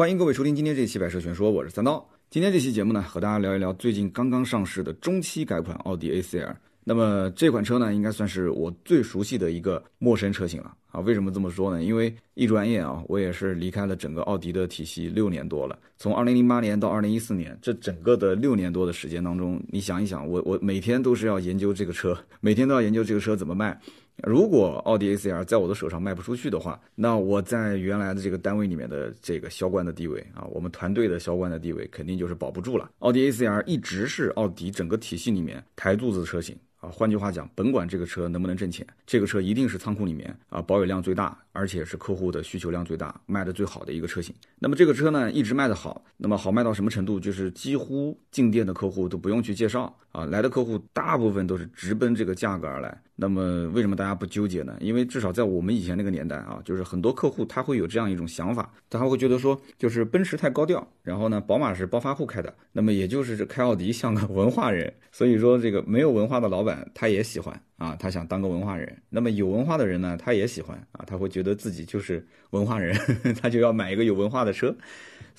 [0.00, 2.08] 欢迎各位收听今天这期《百车全说》，我是三刀。
[2.30, 6.56] 今天这期节目呢，和大家聊一聊最近刚刚上市的中期改款奥迪 A4L。
[6.84, 11.00] 那么这款车呢，应该算是我最熟悉的一个陌生车型了啊。
[11.00, 11.84] 为什么这么说呢？
[11.84, 15.78] 因为一转眼啊，我也是离开了整个奥迪的体系六年多了。
[15.98, 23.78] 从2008年到2014年，这整个的六年多的时间当中，你想一想，我我每天都是要研究这个车，每天都要研究这个车怎么卖。
[24.22, 32.90] 如果奥迪 A4L 在我的手上卖不出去的话，那我在原来的这个单位里面的这个销冠的地位啊，我们团队的销冠的地位肯定就是保不住了。
[32.98, 44.34] 奥迪 A4L 一直是奥迪整个体系里面台柱子的车型啊，换句话讲，甭管这个车能不能挣钱，这个车一定是仓库里面啊保有量最大，而且是客户的需求量最大、卖的最好的一个车型。
[44.58, 47.18] 那么这个车呢，一直卖得好，那么好卖到什么程度？
[47.18, 53.00] 就是几乎进店的客户都不用去介绍啊，来的客户大部分都是直奔这个价格而来。
[53.14, 54.76] 那么为什么大家不纠结呢？
[54.80, 68.96] 因为至少在我们以前那个年代啊，就是很多客户他会有这样一种想法，他会觉得说，就是奔驰太高调，然后呢，宝马是暴发户开的，那么也就是开奥迪像个文化人，所以说这个没有文化的老板他也喜欢啊，他想当个文化人。
[69.10, 72.96] 那么有文化的人呢，他也喜欢啊，他会觉得自己就是文化人，
[73.40, 74.74] 他就要买一个有文化的车。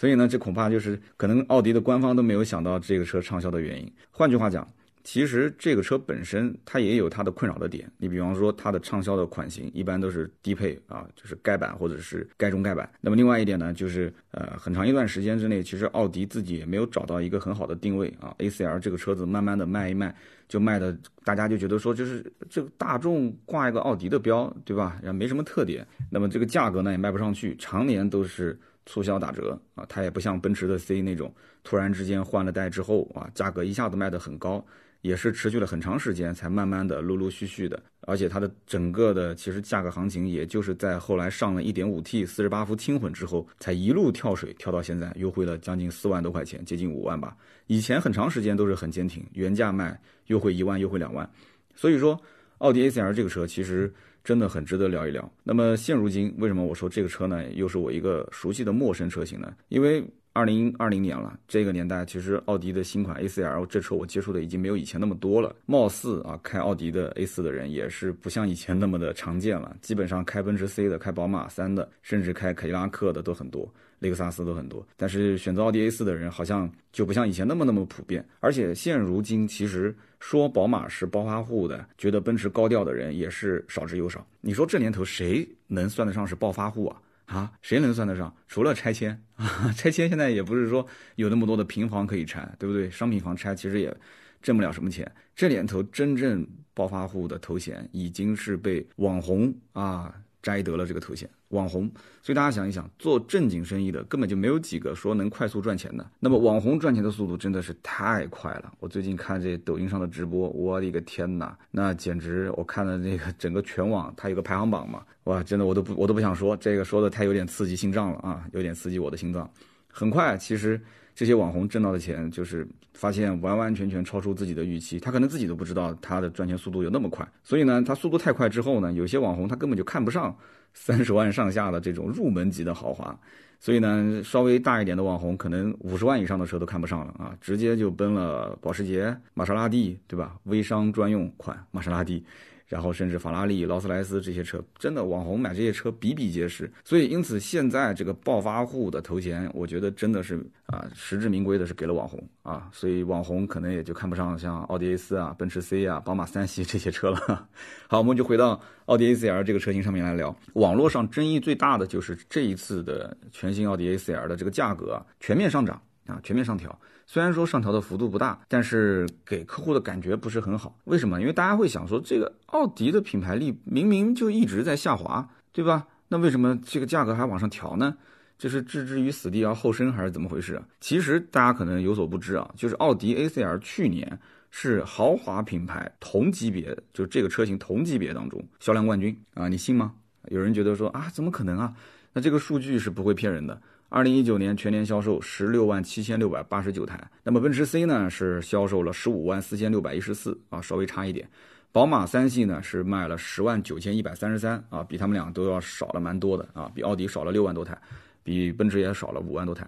[0.02, 3.94] 所以呢，这恐怕就是可能奥迪的官方都没有想到这个车畅销的原因。
[4.10, 4.68] 换句话讲。
[5.04, 12.88] 其实这个车本身它也有它的困扰的点，你比方说它的畅销的款型一般都是低配啊，就是盖板或者是盖中盖板。
[13.02, 18.36] 那么另外一点呢，就是呃很长一段时间之内，其实奥迪自己也没有找到一个很好的定位啊。
[18.38, 20.16] A4L 这个车子慢慢的卖一卖，
[20.48, 25.00] 就卖的大家就觉得说就是这个大众挂一个奥迪的标，对吧？
[25.02, 29.86] 然后没什么特点，那么这个价格呢也卖不上去，常年都是促销打折啊。
[29.88, 34.66] 它也不像奔驰的 C 那种突然之间换了代之后啊，价格一下子卖得很高。
[35.02, 47.36] 也是持续了很长时间，才慢慢的陆陆续续的，而且它的整个的其实价格行情，也就是在后来上了一点五 T 四十八伏轻混之后，才一路跳水跳到现在，优惠了将近四万多块钱，接近五万吧。
[47.66, 51.28] 以前很长时间都是很坚挺，原价卖优惠一万，优惠两万。
[51.74, 52.22] 所以说，
[52.59, 53.92] 奥迪 A4L 这个车其实
[54.24, 55.32] 真的很值得聊一聊。
[55.44, 59.54] 那么现如今，为什么我说这个车呢，又是我一个熟悉的陌生车型呢？
[59.70, 60.04] 因为。
[60.34, 65.54] 二零二零年了，这个年代其实奥迪的新款 A4L 这车我接触的已经没有以前那么多了。
[65.66, 69.76] 貌似啊，开奥迪的 A4 的人也是不像以前那么的常见了。
[69.81, 73.70] 基本上开奔驰 C 的、开宝马三的，甚至开凯迪拉克的都很多，
[74.01, 74.85] 雷克萨斯都很多。
[74.97, 78.23] 但是选择奥迪 A4 的人好像就不像以前那么那么普遍。
[78.39, 84.28] 而且现如今，其实说宝马是暴发户的，觉得奔驰高调的人也是少之又少。
[84.41, 87.01] 你说这年头谁能算得上是暴发户啊？
[87.28, 88.35] 啊，谁能算得上？
[88.50, 90.85] 除了拆迁啊， 拆迁现在也不是说
[91.16, 92.89] 有那么多的平房可以拆，对不对？
[92.89, 93.95] 商品房拆其实也
[94.41, 95.09] 挣不了什么钱。
[95.33, 100.13] 这年头真正暴发户的头衔已经是被网红啊。
[100.41, 101.90] 摘得了这个头衔，网红。
[102.22, 106.06] 所以大家想一想，做正经生意的根本就没有几个说能快速赚钱的。
[106.19, 108.72] 那么网红赚钱的速度真的是太快了。
[108.80, 112.51] 我最近看这抖音上的直播，我的个天哪，那简直！
[112.56, 119.50] 我看了那个整个全网，它有个排行榜嘛，哇，真的我都不我都不想说，这个说的太有点刺激心脏了啊，有点刺激我的心脏。
[119.88, 120.80] 很快，其实。
[121.14, 127.28] 这些网红挣到的钱，就是发现完完全全超出自己的预期，他可能自己都不知道他的赚钱速度有那么快。
[127.44, 130.36] 所以呢，他速度太快之后呢，有些网红他根本就看不上
[130.74, 133.18] 三十万上下的这种入门级的豪华，
[133.60, 140.36] 所以呢，稍微大一点的网红可能五十万以上的车都看不上了啊，直接就奔了保时捷、玛莎拉蒂，对吧？
[140.44, 142.24] 微商专用款玛莎拉蒂。
[142.72, 146.72] 然后甚至法拉利、劳斯莱斯这些车，真的网红买这些车比比皆是。
[146.86, 152.70] 所以因此现在这个暴发户的头衔，我觉得真的是啊实至名归的是给了网红啊。
[152.72, 157.50] 所以网红可能也就看不上像奥迪 A4 啊、奔驰 C 啊、宝马三系这些车了。
[157.90, 160.34] 好，我们就回到奥迪 A4L 这个车型上面来聊。
[160.54, 165.81] 网络上争议最大的就是这一次的全新奥迪 A4L 的这个价格啊全面上涨
[166.12, 166.78] 啊全面上调。
[167.08, 170.78] 虽然说上调的幅度不大，但是给客户的感觉不是很好。
[170.86, 171.20] 为什么？
[171.20, 175.88] 因为大家会想说，这个奥迪的品牌力明明就一直在下滑，对吧？
[176.08, 177.96] 那为什么这个价格还往上调呢？
[178.38, 180.63] 这是置之于死地而后生，还是怎么回事啊？
[180.80, 184.19] 其实大家可能有所不知啊，就是奥迪 A4L 去年
[184.50, 189.94] 是豪华品牌同级别，就这个车型同级别当中销量冠军啊，你信吗？
[190.30, 191.74] 有人觉得说啊，怎么可能啊？
[192.14, 193.62] 那这个数据是不会骗人的。
[193.94, 201.28] 二零一九年全年销售十六万七千六百八十九台，那么奔驰 C 呢是销售了十五万四千六百一十四啊，稍微差一点。
[201.74, 207.78] 宝马三系呢是卖了十万九千一百三十三啊，比他们俩都要少了蛮多的啊，比奥迪少了六万多台，
[208.24, 209.68] 比奔驰也少了五万多台。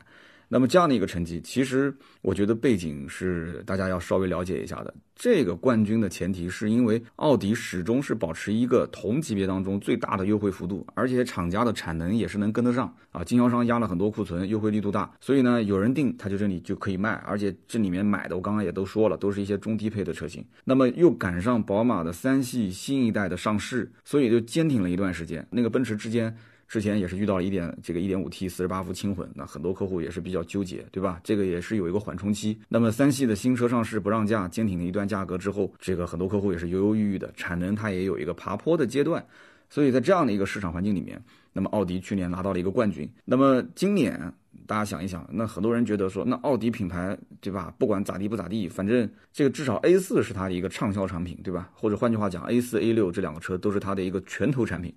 [0.54, 1.92] 那么这样的一个成绩，其实
[2.22, 4.94] 我觉得背景是大家要稍微了解一下的。
[5.16, 13.24] 这个冠军的前提是因为奥迪始终是保持一个同级别当中最大的优惠幅度，而且厂家的产能也是能跟得上啊。
[13.24, 20.46] 经销商压了很多库存，优惠力度大，所以呢，有人定他就这里就可以卖，而且这里面买的我刚刚也都说了，都是一些中低配的车型。
[20.66, 25.48] 那么又赶上宝马的三系新一代的上市，所以就坚挺了一段时间。
[25.50, 26.38] 那个奔驰之间。
[26.74, 31.22] 之前也是遇到了一点这个 1.5T 四十八伏轻混，那很多客户也是比较纠结，对吧？
[31.24, 32.58] 这个也是有一个缓冲期。
[32.68, 39.24] 那么三系的新车上市不让价，坚挺了一段价格之后，这个很多客户也是犹犹豫豫的，产能它也有一个爬坡的阶段。
[39.70, 41.24] 所以在这样的一个市场环境里面，
[41.54, 43.08] 那么奥迪去年拿到了一个冠军。
[43.24, 44.20] 那么今年
[44.66, 47.72] 大家想一想，那很多人觉得说，那奥迪品牌对吧？
[47.78, 51.70] 不管咋地不咋地，反正这个至少 A4 是它的一个畅销产品，对吧？
[51.76, 54.92] 或者换句话讲，A4、A6 这两个车都是它的一个拳头产品，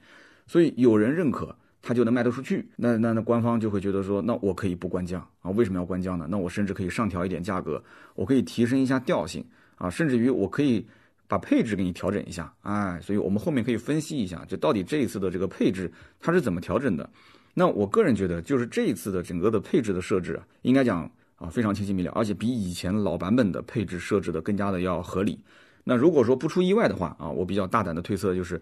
[0.46, 1.54] 所以有人认可。
[1.88, 5.52] 它就能卖得出去，那那那官方就会觉得说，那我可以不官降啊？
[5.52, 6.26] 为什么要官降呢？
[6.28, 7.80] 那我甚至可以上调一点价格，
[8.16, 9.44] 我可以提升一下调性
[9.76, 10.84] 啊，甚至于我可以
[11.28, 15.88] 把配置给你调整一下，哎，所以我们后面可以分析一下，就到底这一次的这个配置
[16.18, 17.08] 它是怎么调整的？
[17.54, 25.38] 那我个人觉得，就是这一次的整个的配置的设置，应该讲啊非常清晰明了，而且比以前老版本的配置设置的更加的要合理。
[25.84, 28.60] 那如果说不出意外的话啊，我比较大胆的推测就是，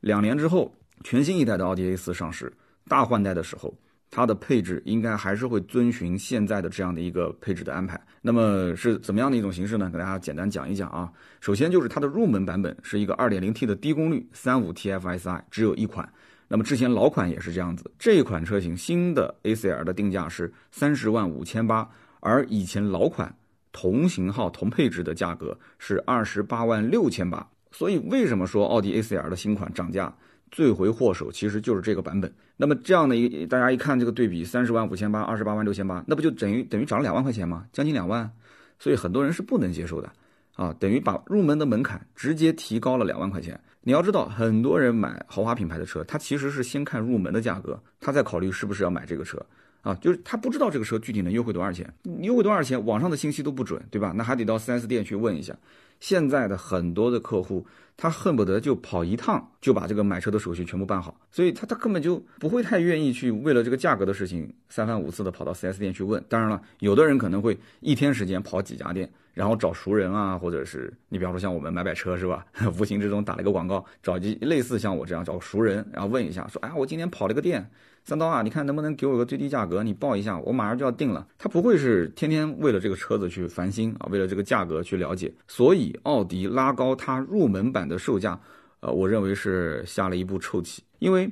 [0.00, 0.70] 两年之后。
[1.04, 2.52] 全新一代的奥迪 A4 上市，
[2.88, 3.74] 大换代的时候，
[4.10, 8.00] 它的配置应该还是会遵循现在的这样的一个配置的安排。
[8.22, 9.88] 那么是怎么样的一种形式呢？
[9.90, 11.10] 给大家简单讲一讲啊。
[11.40, 16.10] 首先就是它的入门版本是一个 2.0T 的低功率 35TFSI，只有一款。
[16.48, 17.90] 那么之前老款也是这样子。
[17.98, 21.88] 这一款车型新的 A4L 的定价是三十万五千八，
[22.20, 23.32] 而以前老款
[23.70, 27.46] 同型号同配置的价格是二十八万六千八。
[27.70, 30.12] 所以为什么说奥迪 A4L 的新款涨价？
[30.50, 32.32] 罪魁祸首其实就是这个版本。
[32.56, 37.66] 那么这样的一大家一看这个对比，三十万五千八，二十八万六千八，那不就等于等于涨了两万块钱吗？
[37.72, 38.30] 将近两万，
[38.78, 40.10] 所以很多人是不能接受的
[40.54, 43.58] 啊，等于把入门的门槛直接提高了两万块钱。
[43.82, 49.40] 你要知道，很多人买豪华品牌的车，他其实是先看入门的价格，他再考虑是不是要买这个车
[49.82, 51.88] 啊，就是他不知道这个车具体能优惠多少钱，
[52.20, 54.12] 优惠多少钱，网上的信息都不准，对吧？
[54.16, 55.56] 那还得到 4S 店去问一下。
[56.00, 57.66] 现在的很多的客户。
[58.00, 66.24] 他恨不得就跑一趟，就把这个买车的手续全部办好，所以他他根本就不会太愿意去为了这个价格的事情三番五次的跑到 4S 店去问。
[66.28, 72.46] 当然了，有的人可能会一天时间跑几家店，然后找熟人啊，或者是你比方说像我们买买车是吧？
[72.78, 77.68] 无形之中打了一个广告，找一类似像我这样找熟人，然后问一下，说哎，我今天跑了个店。
[78.08, 79.82] 三刀啊，你看能不能给我个最低价格？
[79.82, 81.26] 你报一下，我马上就要定了。
[81.36, 85.30] 他不会是天天为了这个车子去烦心啊，为了这个价格去了解。
[85.46, 88.40] 所以奥迪拉高它入门版的售价，
[88.80, 91.30] 呃，我认为是下了一步臭棋，因为。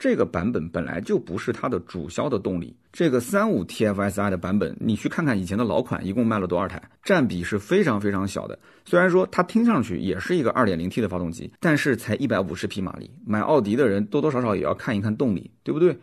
[0.00, 2.76] 这个版本本来就不是它的主销的动力。
[2.98, 8.58] 这个三五 TFSI 的版本，你去看看以前的老款，一共卖了多少台，占比是非常非常小的。
[8.84, 13.08] 虽然说它听上去也是一个 2.0T 的发动机，但是才150匹马力。
[13.24, 15.96] 买奥迪的人多多少少也要看一看动力，对不对？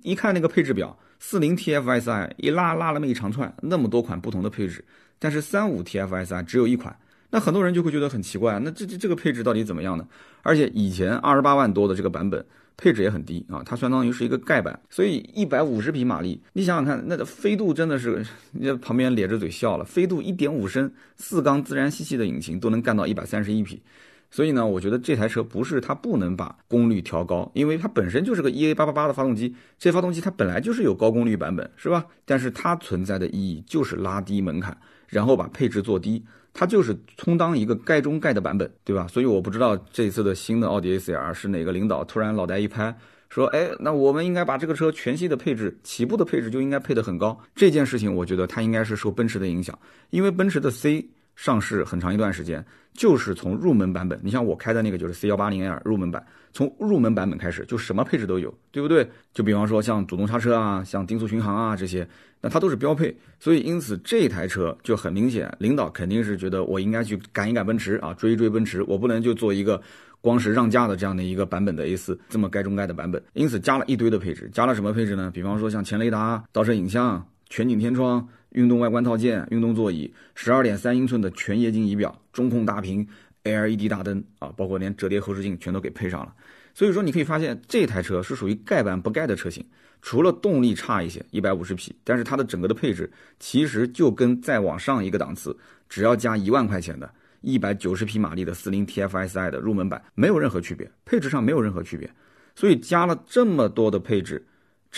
[0.00, 4.82] 一看那个配置表，四零 TFSI 一拉拉那么一长串，那么多款不同的配置，
[5.18, 6.96] 但是三五 TFSI 只有一款，
[7.28, 10.08] 那很多人就会觉得很奇怪，那这这这个配置到底怎么样呢？
[10.42, 12.42] 而且以前二十八万多的这个版本。
[12.78, 23.82] 配置也很低啊，它相当于是一个盖板，所以一百五十匹马力，你想想看，那个飞度真的是，那旁边咧着嘴笑了，飞度一点五升四缸自然吸气的引擎都能干到一百三十一匹，
[24.30, 32.06] 所以呢，我觉得这台车不是它不能把功率调高，因为它本身就是个 EA 八八八的发动机，这发动机它本来就是有高功率版本，是吧？
[32.24, 36.24] 但是它存在的意义就是拉低门槛，然后把配置做低。
[36.58, 39.06] 它就是充当一个盖中盖的版本，对吧？
[39.06, 42.92] 所以我不知道这次的新的奥迪 A4R 是哪个领导突然脑袋一拍，
[43.28, 47.38] 说，哎，那我们应该把这个车全系的配置，起步的配置就应该配得很高。
[47.54, 49.78] 这件事情，我觉得它应该是受奔驰的影响，
[50.10, 59.08] 因为奔驰的 C 上市很长一段时间，就是从入门版本，你像我开的那个就是 C180L 入门版，从入门版本开始就什么配置都有，对不对？
[59.32, 62.06] 就比方说像主动刹车啊，像定速巡航啊这些。
[62.40, 69.80] 那它都是标配，所以因此这台车就很明显，领导肯定是觉得我应该去赶一赶奔驰啊，追一追奔驰，我不能就做一个
[70.20, 75.30] 光是让价的这样的一个版本的 A4 这么盖中盖的版本，因此加了一堆的配置，加了什么配置呢？
[75.32, 83.06] 比方说像前雷达、倒车影像、全景天窗、运动外观套件、运动座椅、十二点三英寸的全液晶仪表、中控大屏、
[83.44, 86.34] LED 大灯啊，包括连折叠后视镜全都给配上了。
[86.74, 89.64] 所以说你可以发现这台车是属于盖板不盖的车型。
[90.00, 95.56] 除了动力差一些，一百五十匹，但是它的整个的配置其实就跟再往上一个档次，
[95.88, 102.08] 只要加一万块钱的，一百九十匹马力的四零 TFSI 的入门版没有任何区别，配置上没有任何区别。
[102.54, 104.46] 所以加了这么多的配置，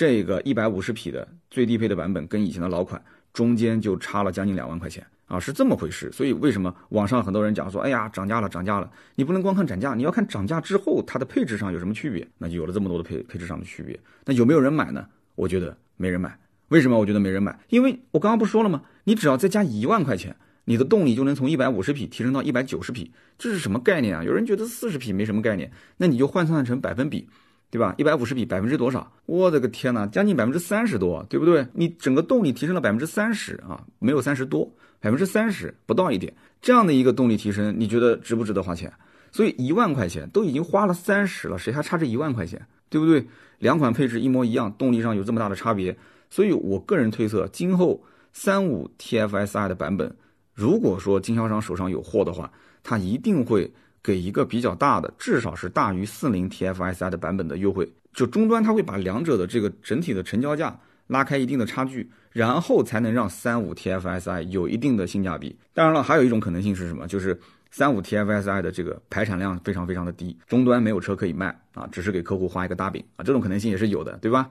[0.00, 2.98] 这个一百五十匹的最低配的版本跟以前的老款
[3.34, 6.10] 中间就差了将近两万块钱啊，是这么回事。
[6.10, 8.90] 所以为什么网上很多人讲说，哎呀，涨价了，涨价了？
[9.16, 12.26] 你不能光看涨价，你要看涨价之后它的配置上有什么区别。
[12.38, 14.00] 那就有了这么多的配配置上的区别。
[14.24, 15.06] 那有没有人买呢？
[15.34, 16.34] 我觉得没人买。
[16.68, 17.60] 为什么我觉得没人买？
[17.68, 18.80] 因为我刚刚不说了吗？
[19.04, 24.24] 你只要再加一万块钱，你的动力就能从一百五十匹提升到一百九十匹，这是什么概念啊？
[24.24, 27.28] 有人觉得四十匹没什么概念，那你就换算成百分比，
[27.70, 27.94] 对吧？
[27.96, 29.10] 一百五十匹百分之多少？
[29.26, 31.66] 我的个天哪，将近百分之三十多，对不对？
[31.72, 38.92] 你整个动力提升了百分之三十啊，没有三十多，百分之三十不到一点，这样的一个动力提升，你觉得值不值得花钱？
[39.30, 42.60] 所以一万块钱都已经花了三十了，谁还差这一万块钱？
[42.88, 43.24] 对不对？
[43.60, 45.96] 两款配置一模一样，动力上有这么大的差别。
[46.28, 50.12] 所以，我个人推测，今后三五 TFSI 的版本，
[50.54, 52.50] 如果说经销商手上有货的话，
[52.82, 53.70] 他一定会
[54.02, 57.90] 给一个比较大的，至少是大于四零 TFSI 的版本的优惠。
[58.12, 65.56] 就终端，它会把两者的这个整体的成交价拉开一定的差距，然后才能让三五 TFSI 有一定的性价比。
[65.72, 67.06] 当然了，还有一种可能性是什么？
[67.06, 67.38] 就是
[67.70, 74.48] 三五 TFSI 的这个排产量非常非常的低，终端没有车可以卖啊，只是给客户画一个大饼啊，这种可能性也是有的，对吧？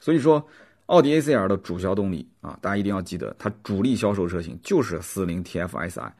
[0.00, 0.46] 所以说。
[0.88, 6.10] 奥迪 A4L 的主销动力啊，大家一定要记得，它主力销售车型就是四零 TFSI，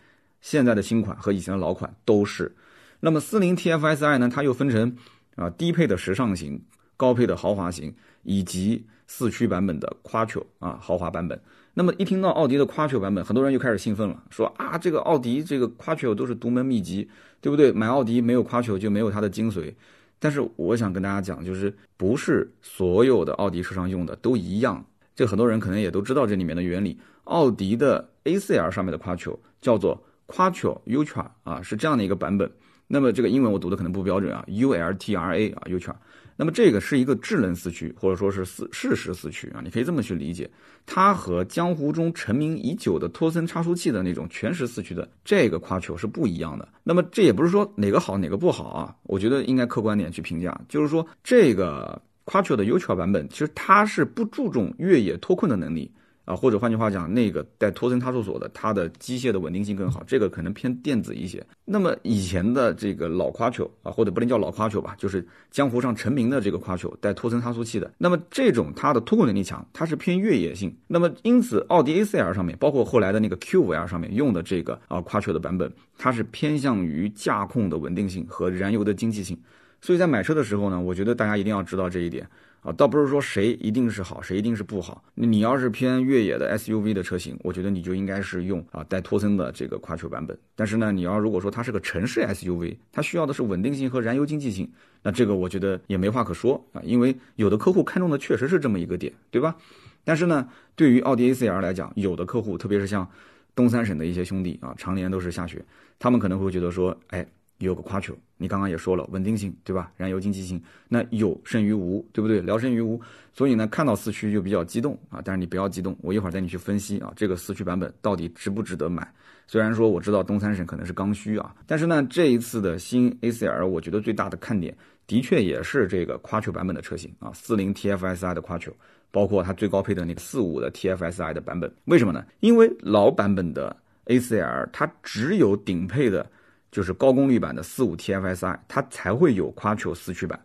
[0.42, 2.54] 现在的新款和以前的老款都是。
[3.00, 4.96] 那么四零 TFSI 呢，它又分成
[5.36, 6.60] 啊低配的时尚型、
[6.96, 11.40] 高配的豪华型以及四驱版本的 Quattro 啊豪华版本。
[11.74, 17.08] 那么一听到奥迪的 Quattro 版本，很多人就开始兴奋了，说啊这个奥迪这个 Quattro 都是独门秘籍，
[17.40, 17.70] 对不对？
[17.70, 19.72] 买奥迪没有 Quattro 就没有它的精髓。
[20.18, 24.84] 但是我想跟大家讲，就是不是所有的奥迪车上用的都一样。
[25.14, 26.98] 这很多人可能也都知道这里面的原理。
[27.24, 32.48] 奥迪的 A4L 上面的 Quattro 叫做 Quattro Ultra 啊，是这样的一个版本。
[32.86, 35.32] 那么这个英文我读的可能不标准啊，Ultra 啊
[35.66, 35.94] ，Ultra。
[36.36, 40.48] 那么这个是一个智能四驱，或者说是四适时四驱啊，你可以这么去理解。
[40.86, 46.68] 它和江湖中成名已久的托森差速器的那种全时四驱的这个 Quattro 是不一样的。
[46.84, 55.90] 那么这也不是说哪个好哪个不好啊，我觉得应该客观点去评价，就是说这个 Quattro 的 Ultra 版本，其实它是不注重越野脱困的能力。
[56.28, 61.42] 啊，或者换句话讲，那个带托森差速锁的，它的机械的稳定性更好，这个可能偏电子一些。
[61.64, 70.70] 那么以前的这个老夸球啊，或者不能叫老夸球吧，就是江湖上成名的这个夸球带托森差速器的，那么这种它的脱困能力强，它是偏越野性。
[70.86, 79.34] 那么因此，奥迪 A4L 上面，包括后来的那个 Q5L 上面用的这个啊夸球的版本，它是偏向于驾控的稳定性和燃油的经济性。
[79.80, 82.28] 所以在买车的时候呢，我觉得大家一定要知道这一点。
[82.72, 85.02] 倒不是说谁一定是好，谁一定是不好。
[85.14, 90.36] 你要是偏越野的 SUV 的车型，我觉得你就应该是用啊带托森的这个跨球版本。
[90.54, 94.70] 但是呢，你要如果说它是个城市 SUV，它需要的是稳定性和燃油经济性，
[95.02, 99.56] 那这个我觉得也没话可说啊，因为有的客户看中的确实是这么一个点，对吧？
[100.04, 103.08] 但是呢，对于奥迪 A4L 来讲，有的客户，特别是像
[103.54, 105.64] 东三省的一些兄弟啊，常年都是下雪，
[105.98, 107.26] 他们可能会觉得说，哎。
[107.60, 109.90] 有个夸球，你刚刚也说了稳定性，对吧？
[109.96, 112.40] 燃油经济性，那有胜于无，对不对？
[112.40, 112.98] 聊胜于无，
[113.34, 115.20] 所以呢，看到四驱就比较激动啊。
[115.24, 119.06] 但是你不要激动，我一会儿带你去分析啊，这个四驱版本到底值不值得买？
[119.48, 124.72] 虽然说我知道东三省可能是刚需啊，但是呢，这一次的新 A4L，我觉得最大的看点
[125.08, 128.72] 的确也是这个夸球版本的车型啊，四零 TFSI 的夸球，
[129.10, 131.68] 包括它最高配的那个四五的 TFSI 的版本。
[131.86, 132.24] 为什么呢？
[132.38, 133.74] 因为老版本的
[134.06, 136.30] A4L 它只有顶配的。
[136.70, 140.38] 就是高功率版的四五 TFSI，它才会有 Quattro 四驱版，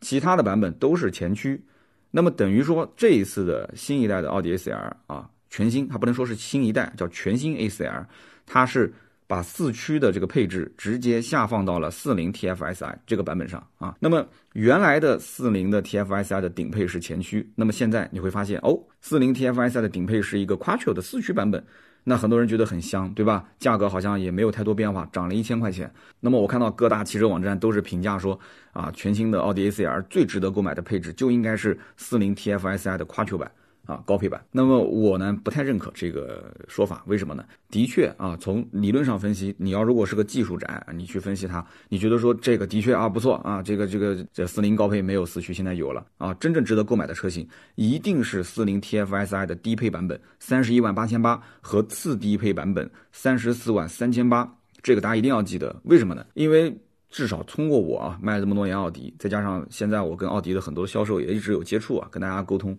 [0.00, 1.62] 其他的版本都是前驱。
[2.10, 8.04] 那么等于说这一次的新一代的奥迪 A4L 啊，全新，它不能说是新一代，叫全新 A4L，
[8.46, 8.92] 它是
[9.26, 13.96] 把四驱的这个配置直接下放到了四零 TFSI 这个版本上啊。
[13.98, 21.64] 那么原来的四零的 TFSI 的顶配是前驱，那么现在你会发现哦，四零 TFSI 的顶配是一个 Quattro 的四驱版本。
[22.04, 23.44] 那很多人觉得很香，对吧？
[23.58, 25.90] 价格好像也没有太多变化，涨了一千块钱。
[26.20, 28.38] 那么我看到各大汽车网站都是评价说，
[28.72, 33.50] 啊，全新的奥迪 A4L 最值得购买的配置就应该是四零 TFSI 的夸球版。
[33.86, 34.44] 啊，高配版。
[34.50, 37.44] 那么我呢不太认可这个说法，为什么呢？
[37.70, 54.50] 的确啊，从理论上分析，你要如果是个技术宅，你去分析它，你觉得说这个的确啊不错啊，这个这个这四零高配没有四驱，现在有了啊，真正值得购买的车型一定是四零 TFSI 的低配版本，三十一万八千八和次低配版本三十四万三千八，
[54.82, 55.74] 这个大家一定要记得。
[55.84, 56.24] 为什么呢？
[56.34, 56.74] 因为
[57.10, 62.76] 至少通过我啊卖这么多年奥迪，再加上现在我跟奥迪的很多销售也一直有接触啊，跟大家沟通。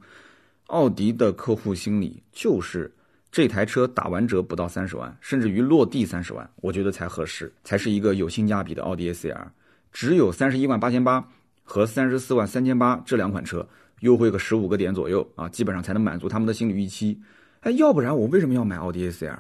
[0.68, 2.92] 奥迪的客户心理就是
[3.32, 9.48] 这台车打完折不到三十万，甚至于落地三十万，我觉得才合适，才是一个有性价比的奥迪 A4L。
[9.92, 11.30] 只有三十一万八千八
[11.64, 13.68] 和三十四万三千八这两款车
[14.00, 17.22] 优惠个十五个点左右啊，基本上才能满足他们的心理预期。
[17.62, 19.38] 哎，要不然我为什么要买奥迪 A4L？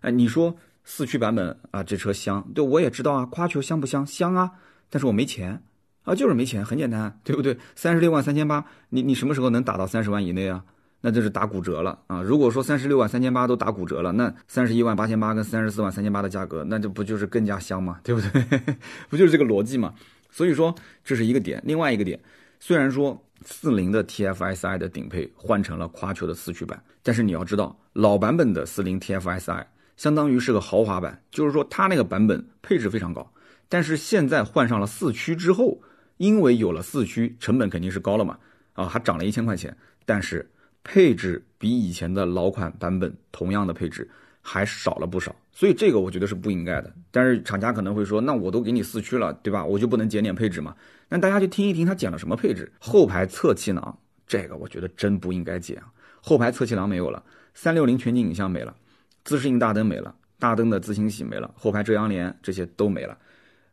[0.00, 4.06] 哎，你说四驱版本啊，这车香，对我也知道啊，夸球香不香？
[4.06, 4.50] 香啊，
[4.90, 5.62] 但是我没钱
[6.04, 7.58] 啊，就是没钱，很简单，对不对？
[7.74, 10.64] 三十六万三千八，你你什么时候能打到三十万以内啊？
[11.00, 12.22] 那这是打骨折了啊！
[12.22, 18.00] 如果说三十六万三千八都打骨折了，那三十一万八千八跟三十四万三千八的价格，那这不就是更加香吗？
[18.02, 18.60] 对不对？
[19.10, 19.92] 不就是这个逻辑吗？
[20.30, 21.62] 所以说这是一个点。
[21.64, 22.18] 另外一个点，
[22.58, 29.64] 虽然说四零的 TFSI 的顶配换成了夸球的四驱版，但是你要知道，老版本的四零 TFSI
[29.98, 33.30] 相当于是个豪华版，就是说它那个版本配置非常高。
[33.68, 35.82] 但是现在换上了四驱之后，
[36.16, 38.38] 因为有了四驱，成本肯定是高了嘛，
[38.72, 40.48] 啊，还涨了一千块钱，但是。
[40.86, 44.06] 配置比以前的老款版本同样的配置
[44.42, 46.92] 还少了不少，所以这个我觉得是不应该的。
[47.10, 49.64] 但是厂家可能会说，那我都给你四驱了，对吧？
[49.64, 50.76] 我就不能减点配置吗？
[51.08, 52.70] 那大家就听一听他减了什么配置。
[52.78, 55.84] 后排侧气囊，这个我觉得真不应该减啊。
[56.20, 58.76] 后排侧气囊没有了，三六零全景影像没了，
[59.24, 63.16] 自适应大灯没了，大灯的自清洗没了，后排遮阳帘这些都没了。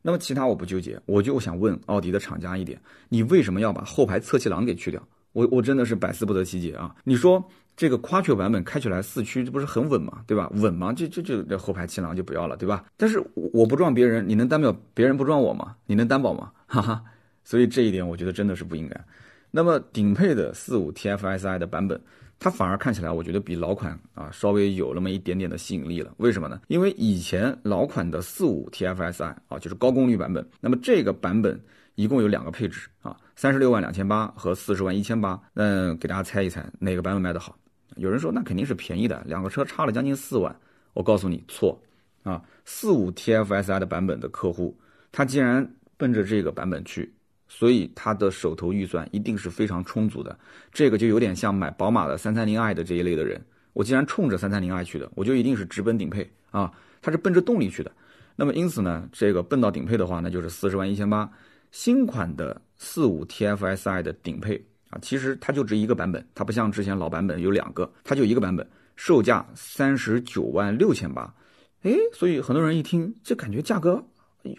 [0.02, 2.80] 那么其他我不纠结，我就想问奥迪的厂家一点：
[3.10, 5.02] 你为什么要把后排侧气囊给去掉？
[5.34, 6.94] 我我真的是百思不得其解啊！
[7.06, 7.42] 你说
[7.78, 10.24] 这个夸球版本开起来四驱，这不是很稳吗？
[10.28, 10.52] 对吧？
[10.56, 10.92] 稳吗？
[10.92, 12.84] 这这这这后排气囊就不要了，对吧？
[12.98, 15.76] 但是我不撞别人，你能担保别人不撞我吗？
[15.86, 16.52] 你能担保吗？
[16.68, 17.02] 哈哈！
[17.46, 19.06] 所以这一点我觉得真的是不应该。
[19.52, 22.00] 那么顶配的四五 TFSI 的版本，
[22.42, 26.12] 它反而看起来我觉得比老款啊稍微有那么一点点的吸引力了。
[26.18, 26.60] 为什么呢？
[26.68, 31.58] 因为以前老款的四五 TFSI 啊就是高功率版本，那么这个版本。
[31.96, 35.40] 一共有两个配置啊，三十六万两千八和四十万一千八。
[35.54, 37.56] 那给大家猜一猜哪个版本卖的好？
[37.98, 40.56] 有人说那肯定是便宜的，两个车差了将近四万。
[40.94, 41.78] 我告诉你错
[42.24, 44.76] 啊，四五 TFSI 的版本的客户，
[45.12, 47.14] 他既然奔着这个版本去，
[47.54, 50.40] 所以他的手头预算一定是非常充足的。
[50.72, 53.40] 这个就有点像买宝马的三三零 i 的这一类的人，
[53.74, 57.92] 我既然冲着三三零 i 去的，我就一定是直奔顶配啊，他是奔着动力去的。
[58.38, 61.30] 那么因此呢，这个奔到顶配的话，那就是四十万一千八。
[61.72, 68.66] 新款的四五 TFSI 的顶配啊，其实它就值一个版本，它不像之前老版本有两个，它就一个版本，
[68.96, 71.34] 售价三十九万六千八，
[71.84, 74.04] 哎，所以很多人一听这感觉价格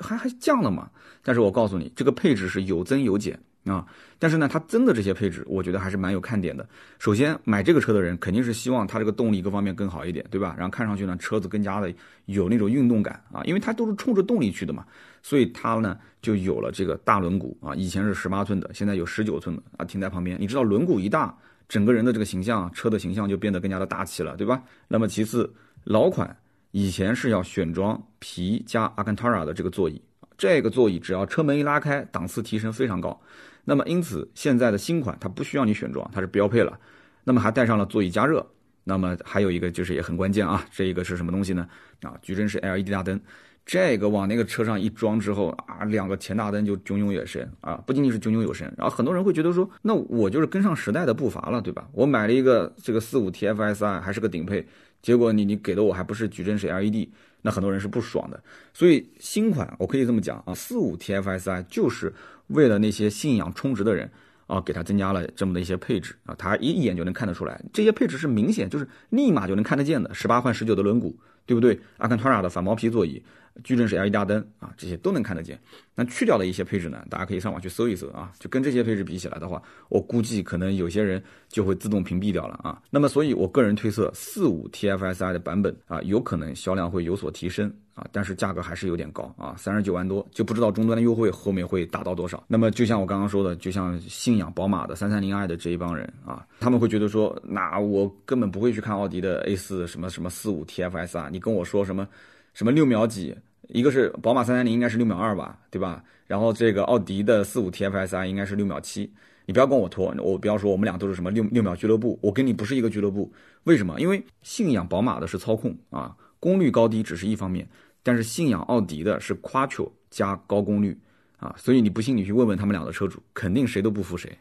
[0.00, 0.90] 还还降了嘛。
[1.22, 3.38] 但是我告诉你，这个配置是有增有减。
[3.64, 3.86] 啊，
[4.18, 6.68] 但是呢，它增的这些配置，我觉得还是蛮有看点的。
[6.98, 10.52] 首先，买这个车的人肯定是希望它这个动力各方面更好一点，对吧？
[10.58, 14.84] 然后看上去呢，车子更加的有那种运动感啊，因为它都是冲着动力去的嘛，
[15.22, 20.36] 所以它呢就有了这个大轮毂啊，以前是十八寸的，现在有十九寸的啊，停在旁边。
[20.40, 21.32] 你知道轮毂一大，
[21.68, 24.60] 整个人的这个形象，车的形象就变得更加的大气了，对吧？
[24.88, 25.48] 那么其次，
[25.84, 26.36] 老款
[26.72, 30.02] 以前是要选装皮加阿坎塔拉的这个座椅，
[30.36, 33.18] 这个座椅只要车门一拉开，档次提升非常高。
[33.64, 36.76] 那么因此，现在的新款它不需要你选装，它是标配了。
[37.24, 38.44] 那么还带上了座椅加热。
[38.84, 41.68] 那么还有一个就是也很关键啊，这一个是什么东西呢？
[42.00, 43.20] 啊，矩阵式 LED 大灯，
[43.64, 51.88] 这个往那个车上一装之后啊，两个前大灯就炯炯有神啊，不仅仅是炯炯有神，然后很多人会觉得说，那我就是跟上时代的步伐了，对吧？
[51.92, 54.66] 我买了一个这个四五 TFSI 还是个顶配，
[55.02, 57.08] 结果你你给的我还不是矩阵式 LED，
[57.42, 58.42] 那很多人是不爽的。
[58.72, 62.12] 所以新款我可以这么讲啊，四五 TFSI 就是。
[62.48, 64.10] 为了那些信仰充值的人
[64.46, 71.14] 啊，给他增加了这么的一些配置啊，他一一眼就能看得出来，这些配置是明显就是立马就能看得见的，十八换十九的轮毂，
[71.46, 71.80] 对不对？
[71.96, 73.22] 阿坎塔拉的反毛皮座椅。
[73.64, 75.58] 矩阵式 LED 大灯啊，这些都能看得见。
[75.94, 78.32] 那去掉的一些配置呢，大家可以上网去搜一搜啊。
[78.38, 82.80] 就跟这些配置比起来的话，我估计可能有些人就会自动屏蔽掉了啊。
[82.90, 92.42] 那么，所以我个人推测，四五 TFSI 的版本啊，有可能销量会有所提升啊，但是价格还是有点高啊，三十九万多，就不知道终端的优惠后面会达到多少。
[92.48, 102.08] 那么，就像我刚刚说的，就像信仰宝马的三三零 i 的这一帮人啊，他们会觉得说，那我根本不会去看奥迪的 A 四什么什么四五 TFSI，你跟我说什么？
[102.52, 103.36] 什么六秒几？
[103.68, 106.04] 一个是宝马三三零应该是六秒二吧，对吧？
[106.26, 109.10] 然后这个奥迪的四五 TFSI 应该是六秒七。
[109.46, 113.32] 你不要跟我拖，我不要说我们俩都是什么六六秒俱乐部，我跟你不是一个俱乐部。
[113.64, 114.00] 为什么？
[114.00, 117.66] 因为信仰宝马的是操控啊，功率高低只是一方面，
[118.02, 120.96] 但是信仰奥迪的是 Quattro 加高功率
[121.38, 124.36] 啊，所以你不信你去问问他们俩的车主，肯定谁都不服谁，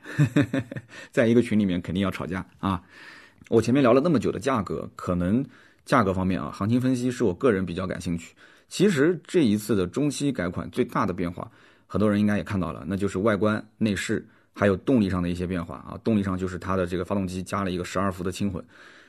[1.10, 2.84] 在一个群里面肯定要吵架啊。
[3.50, 5.46] 我前面聊了那么久的价格，可能。
[5.92, 8.34] 价格方面啊，行情分析是我个人比较感兴趣。
[8.70, 11.52] 其实这一次的中期改款最大的变化，
[11.86, 16.00] 很多人应该也看到了，那就是外观、内饰还有动力上的一些变化啊。
[16.02, 18.64] 动力上就是它的这个发动机加了一个十二伏的轻混。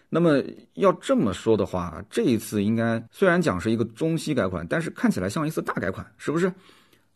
[0.09, 0.43] 那么
[0.75, 6.53] 要这么说的话，这一次应该虽然讲是一个中期改款，但是看起来像一次大改款，是不是？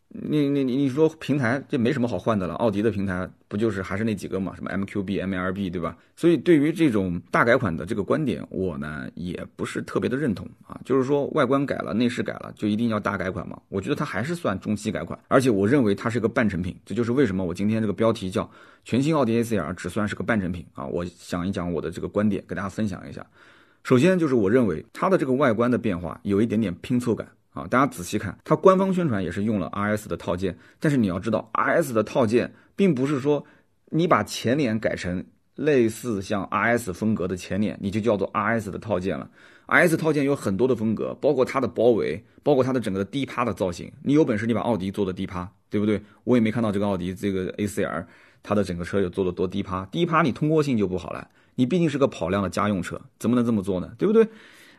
[0.09, 5.95] 你你你你说平台这没什么好换的了，奥迪的平台不就是还是那几个嘛，什么 MQB、MLB 对吧？
[6.15, 10.79] 所以对于这种大改款的这个观点，我呢也不是特别的认同啊。
[10.85, 13.61] 就是说外观改了，内饰改了，就一定要大改款吗？
[13.67, 16.75] 我觉得它还是算中期改款，而且我认为它是个半成品。
[16.85, 18.49] 这就是为什么我今天这个标题叫
[18.85, 20.85] 全新奥迪 A4L 只算是个半成品啊。
[20.85, 23.23] 我讲一讲我的这个观点，给大家分享一下。
[23.83, 27.27] 首先就是我认为它的这个外观的变化有一点点拼凑感。
[27.57, 33.43] 啊，大家仔细看，它官方宣传也是用了 RS 的套件，但是你要知道，RS 的套件并不是说
[33.89, 39.29] 你把前脸改成类似像 RS 风格的前脸，你就叫做 RS 的套件了。
[39.65, 43.91] RS 套件有很多的风格，包括它的包围，包括它的整个的低趴的造型。
[44.03, 46.01] 你有本事你把奥迪做的低趴，对不对？
[46.23, 48.07] 我也没看到这个奥迪这个 A C R
[48.41, 51.27] 它的整个车有做的多低趴，低趴你通过性就不好了。
[51.55, 53.91] 你毕竟是个跑量的家用车，怎么能这么做呢？
[53.97, 54.25] 对不对？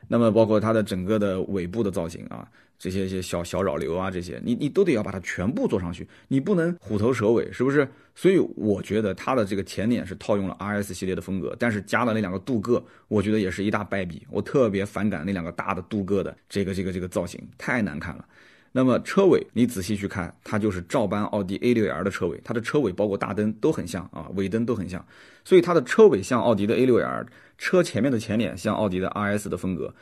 [0.06, 2.48] 那么包括它的整个的尾部的造型啊。
[2.78, 7.88] 这些些小小扰流啊，这些你你都得要把它全部做上去，你不能虎头蛇尾，是不是？
[8.14, 14.26] 所以我觉得它的这个前脸是套用了 RS 系列的风格，但是加了那两个镀铬，我觉得也是一大败笔。
[14.30, 18.24] 我特别反感那两个大的镀铬的这个这个这个造型，太难看了。
[18.70, 25.04] 那么车尾你仔细去看，它就是照搬奥迪 A6L 的车尾，它的车尾包括大灯都很像啊，尾灯都很像，
[25.44, 29.94] 所以它的车尾像奥迪的 A6L，车前面的前脸像奥迪的 RS 的风格，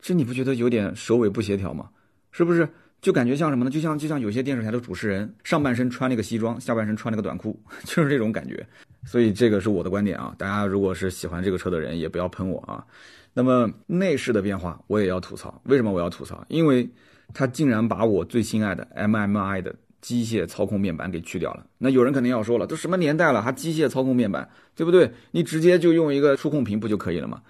[0.00, 1.88] 这你不觉得有点首尾不协调吗？
[2.32, 2.68] 是不是
[3.00, 3.70] 就感觉像什么呢？
[3.70, 8.66] 就像就像有些电视台的主持人，上半身穿了个西装，下半身穿了个短裤， 就是这种感觉。
[9.06, 12.84] 所以这个是我的观点啊，大家如果是喜欢这个车的人，也不要喷我啊。
[13.32, 15.62] 那么内饰的变化，我也要吐槽。
[15.64, 16.44] 为什么我要吐槽？
[16.48, 16.88] 因为
[17.32, 21.64] 它竟然把我最心爱的 MMI 的机械操控面板给去掉了。
[21.78, 25.10] 那有人肯定要说了，都什么年代了，还机械操控面板，对不对？
[25.30, 27.40] 你直接就用一个触控屏不就可以了吗？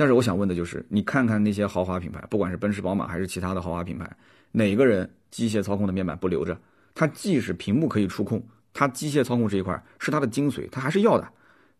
[0.00, 4.10] 但是我想问的就是，你看看那些豪华品牌，不管是奔驰、宝马还是其他的豪华品牌，
[4.50, 6.58] 哪个人机械操控的面板不留着？
[6.94, 11.28] 它即使屏幕可以触控，它机械操控这一块是它的精髓，它还是要的，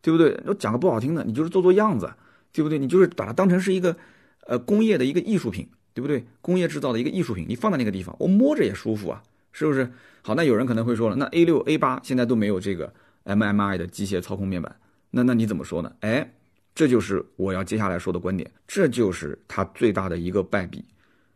[0.03, 0.39] 对不对？
[0.45, 2.13] 我讲个不好听的，你就是做做样子，
[2.53, 2.79] 对不对？
[2.79, 3.97] 你就是把它当成是一个，
[4.47, 6.23] 呃，工业的一个艺术品，对不对？
[6.43, 9.91] 工业制造的一个艺术品，你放在那个地方，我摸着也舒服啊，是不是？
[10.21, 12.93] 好，那有人可能会说了，那 A 六、A 八现在都没有这个
[13.25, 14.77] MMI 的机械操控面板，
[15.11, 15.91] 那那你怎么说呢？
[16.01, 16.31] 哎？
[16.75, 20.85] 这就是我要接下来说的观点，这就是它最大的一个败笔。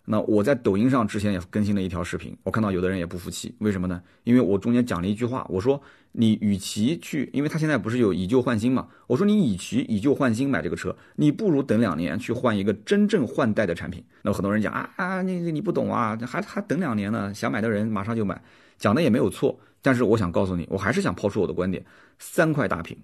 [0.07, 4.03] 那我在抖音上之前也更新了一条视频，我看到有的人也不服气，为什么呢？
[4.25, 5.81] 因为我中间讲了一句话，我说
[6.13, 14.05] 你与其去，因为它现在不是有以旧换新嘛，我说你与其以旧换新买这个车，你不如等两年去换一个真正换代的产品。
[14.21, 18.39] 那很多人讲啊啊，你你不懂啊，还还等两年呢，想买的人马上就买，
[18.77, 19.59] 讲的也没有错。
[19.81, 21.83] 但是我想告诉你，我还是想抛出我的观点，
[22.19, 22.97] 三块大屏。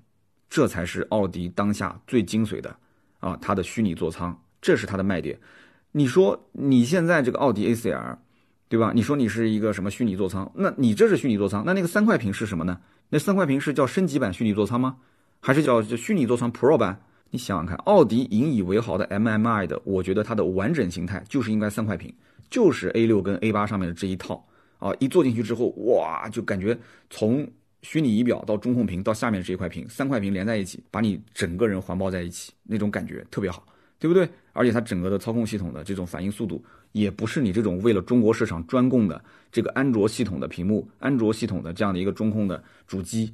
[0.51, 2.77] 这才是奥迪当下最精髓的，
[3.21, 5.39] 啊，它的虚拟座舱，这是它的卖点。
[5.93, 8.19] 你说你现在这个奥迪 A4L，
[8.69, 8.91] 对吧？
[8.93, 10.51] 你说你是一个什么虚拟座舱？
[10.57, 12.81] 那你这是虚拟座舱，那那个三块屏是什么呢？
[13.11, 14.97] 那三块屏是叫升级版虚拟座舱吗？
[15.39, 17.01] 还是叫虚拟座舱 Pro 版？
[17.31, 22.13] 你想想看，奥迪引以为豪的 MMI 的，我觉得它的完整形态就是应该三块屏，
[22.51, 24.45] 就是 A6 跟 A8 上面的这一套
[24.81, 26.77] 啊，一坐进去之后，哇，就感觉
[27.09, 27.49] 从。
[27.83, 33.67] 虚拟仪表到中控屏到下面这一块屏，三块屏连在一起，把你整个人环抱在一起，那种感觉特别好，
[33.99, 34.29] 对不对？
[34.53, 36.63] 而且它整个的操控系统的这种反应速度，
[36.93, 43.33] 也不是你这种为了中国市场专供的这个安卓系统的屏幕、安卓系统的这样的一个中控的主机，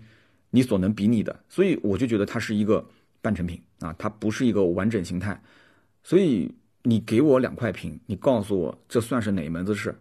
[0.50, 1.38] 你所能比拟的。
[1.48, 2.87] 所以我就觉得它是一个
[3.20, 5.40] 半成品啊，它不是一个完整形态。
[6.04, 6.48] 所以
[6.82, 9.92] 你给我两块屏，你告诉我这算是哪门子事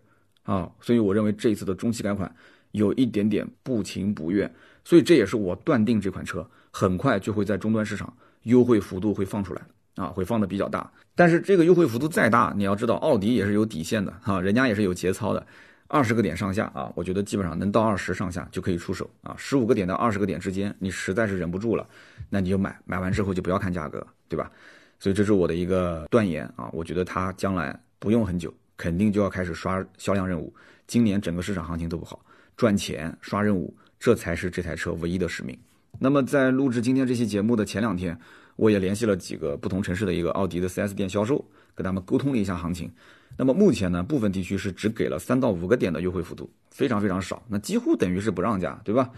[0.43, 0.71] 啊？
[0.81, 2.31] 所以我认为这一次的中期改款。
[2.75, 4.49] 有一点点不情不愿，
[4.83, 9.61] 所以这也是我断定这款车很快就会在终端市场优惠幅度会放出来
[9.95, 10.91] 啊，会放的比较大。
[11.15, 15.45] 但是这个优惠幅度再大，你要知道奥迪也是有底线的哈，人家也是有节操的，
[15.87, 21.87] 二十个点上下啊，我觉得基本上能到二十上下就可以出手啊，十五个点到二十个点之间，你实在是忍不住了，
[22.29, 24.51] 那你就买，买完之后就不要看价格，对吧？
[24.99, 30.53] 所以这是我的一个断言啊，我觉得它将来不用很久，肯定就要开始刷销量任务，
[30.87, 32.24] 今年整个市场行情都不好。
[32.55, 35.57] 赚钱刷任务，这才是这台车唯一的使命。
[35.99, 38.17] 那么在录制今天这期节目的前两天，
[38.55, 42.91] 我也联系了几个不同城市的一个奥迪的 4S 店销售，跟他们沟通了一下行情。
[43.37, 49.09] 那么目前呢，部分地区是只给了三到五个点的优惠幅度，非常非常少，那几乎等于是不让价，对吧？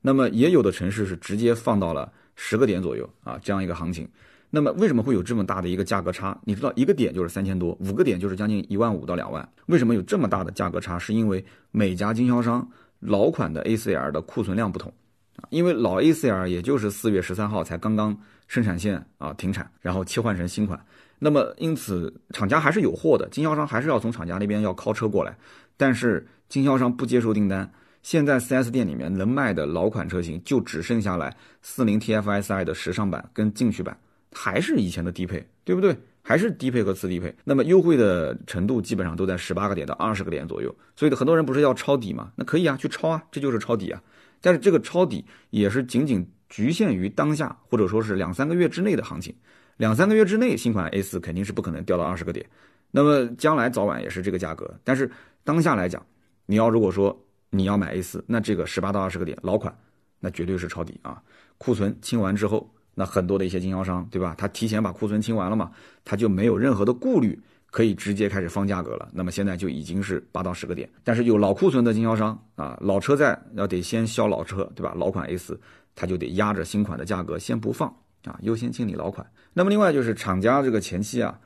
[0.00, 4.08] 那么也有的城市是直接放到了十个点左右啊，这样一个行情。
[4.50, 6.38] 那么为什么会有这么大的一个价格差？
[6.44, 9.48] 你知道一个点就是三千多，五个点就是将近一万五到两万。
[9.66, 10.98] 为什么有这么大的价格差？
[10.98, 12.68] 是因为每家经销商。
[13.04, 14.92] 老款的 A4L 的库存量不同
[15.36, 18.16] 啊，因为老 A4L 也就是四月十三号才刚刚
[18.48, 20.82] 生产线啊停产，然后切换成新款，
[21.18, 25.36] 那么因此厂家还是有货的，经销商还是要从厂家那边要靠车过来，
[25.76, 27.70] 但是经销商不接受订单。
[28.02, 33.98] 现在 4S 店里面能卖的老款车型就只剩下来四零 TFSI 的时尚版跟进取版，
[34.30, 35.96] 还是以前的低配，对不对？
[36.26, 37.32] 还是低配和次低配。
[37.44, 40.74] 那么优惠的程度基本上都在十八个点到二十个点左右。
[40.96, 42.32] 所以很多人不是要抄底吗？
[42.34, 44.02] 那可以啊，去抄啊，这就是抄底啊。
[44.40, 49.32] 但是这个抄底也是仅仅局限于当下或者说是两三个月之内的行情，
[49.76, 52.44] 两三个月之内新款 A 四肯定是不可能掉到二十个点。
[52.90, 54.74] 那么将来早晚也是这个价格。
[54.82, 55.08] 但是
[55.44, 56.04] 当下来讲，
[56.46, 57.16] 你要如果说。
[57.56, 59.72] 你要买 A 四，那这个十八到二十个点老款，
[60.18, 61.22] 那绝对是抄底啊！
[61.56, 64.34] 库存清完之后，那很多的一些经销商，对吧？
[64.38, 65.70] 他提前把库存清完了嘛，
[66.04, 67.38] 他就没有任何的顾虑，
[67.70, 69.08] 可以直接开始放价格了。
[69.12, 74.94] 那么现在就已经是八到十个点，但是有老库存的经销商啊，老车在要得先销老车，对吧？
[74.96, 75.60] 老款 A 四，
[75.94, 77.88] 他就得压着新款的价格先不放
[78.24, 79.26] 啊，优先清理老款。
[79.52, 81.38] 那么另外就是厂家这个前期啊，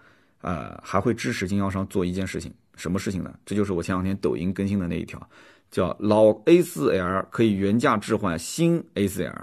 [0.42, 3.34] 呃，还会支持经销商做一件事情，什么事情呢？
[3.46, 5.20] 这就是我前两天抖音更新的那一条。
[5.70, 9.34] 叫老 A4L 可以原价置换新 A4L，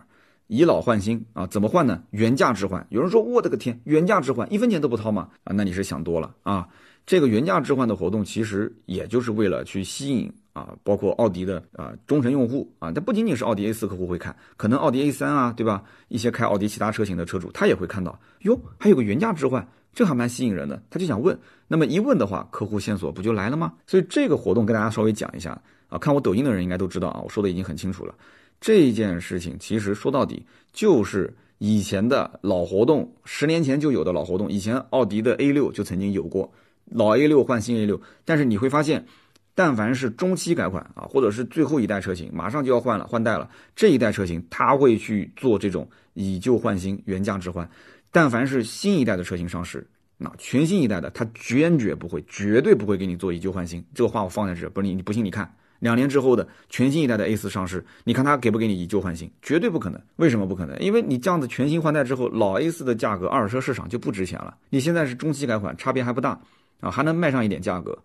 [0.47, 1.47] 以老换新啊？
[1.47, 2.03] 怎么换呢？
[2.11, 2.85] 原价置换。
[2.89, 5.29] 有人说我的个天，原价置换一分钱都不掏吗？
[5.43, 6.67] 啊，那你是想多了啊！
[7.05, 12.91] 这个原价置换的活动其实也就是为了去吸引啊，包括奥迪的啊忠诚用户啊。
[12.91, 15.83] 但不仅仅是奥迪 A4 客户会看，可能奥迪 A3 啊，对吧？
[16.07, 20.81] 一些开奥迪其他车型的车主他也会看到，哟，还有个原价置换，这还蛮吸引人的。
[20.89, 23.73] 他就想问，那么一问的话，客户线索不就来了吗？
[23.85, 25.59] 所以这个活动跟大家稍微讲一下。
[25.87, 28.15] 啊，看我抖音的人应该都知道啊，我说的已经很清楚了。
[28.59, 34.51] 这件事情其实说到底就是以前的老活动，十年前就有的老活动。
[34.51, 36.51] 以前奥迪的 A 六就曾经有过
[36.85, 39.05] 老 A 六换新 A 六，但是你会发现，
[39.53, 47.69] 但凡是中期改款啊，或者是最后一代车型马上就要换了换代了，这一代车型他会去做这种以旧换新、原价置换。
[48.11, 49.87] 但凡是新一代的车型上市，
[50.17, 53.83] 那全新一代的他坚决不会、绝对不会给你做以旧换新。
[53.93, 55.53] 这个话我放在这，不是你你不信你看。
[55.79, 59.29] 两年之后的全新一代的 A 四上市，你看他给不给你以旧换新？
[59.41, 60.01] 绝对不可能。
[60.15, 60.77] 为什么不可能？
[60.79, 64.55] 因为你这样子全新换代之后，老 A 四的价格二手车市场就不值钱了。
[64.69, 66.39] 你现在是中期改款，差别还不大
[66.79, 67.97] 啊，还能卖上一点价格。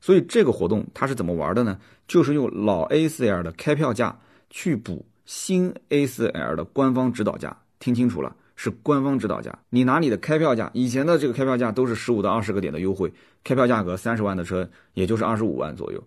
[0.00, 1.78] 所以这个活动它是怎么玩的呢？
[2.08, 4.18] 就是用老 A 四 L 的开票价
[4.50, 7.56] 去补新 A 四 L 的官方指导价。
[7.78, 9.56] 听清楚了，是官方指导价。
[9.68, 16.00] 你拿你的开票价，以前的这个开票价都是十五到二十个点的优惠，开票价格三十万的车，也就是二十五万左右。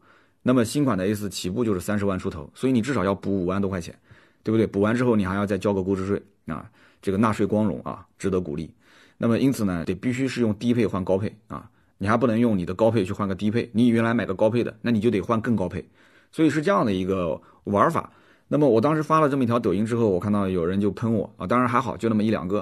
[0.47, 3.97] 那么新款的 A 四起步就是三十万出头，所以你至少要补五万多块钱，
[4.43, 4.67] 对不对？
[4.67, 6.69] 补完之后你还要再交个购置税啊，
[7.01, 8.69] 这个纳税光荣啊，值得鼓励。
[9.17, 13.71] 那么因此呢，得必须是用低配换高配啊，你还不能用你的高配去换个低配。
[13.73, 15.84] 你原来买个高配的，那你就得换更高配，
[16.31, 18.12] 所以是这样的一个玩法。
[18.47, 22.60] 那么我当时发了这么一条抖音之后，我看到有人就喷我啊，当然还好，就那么一两个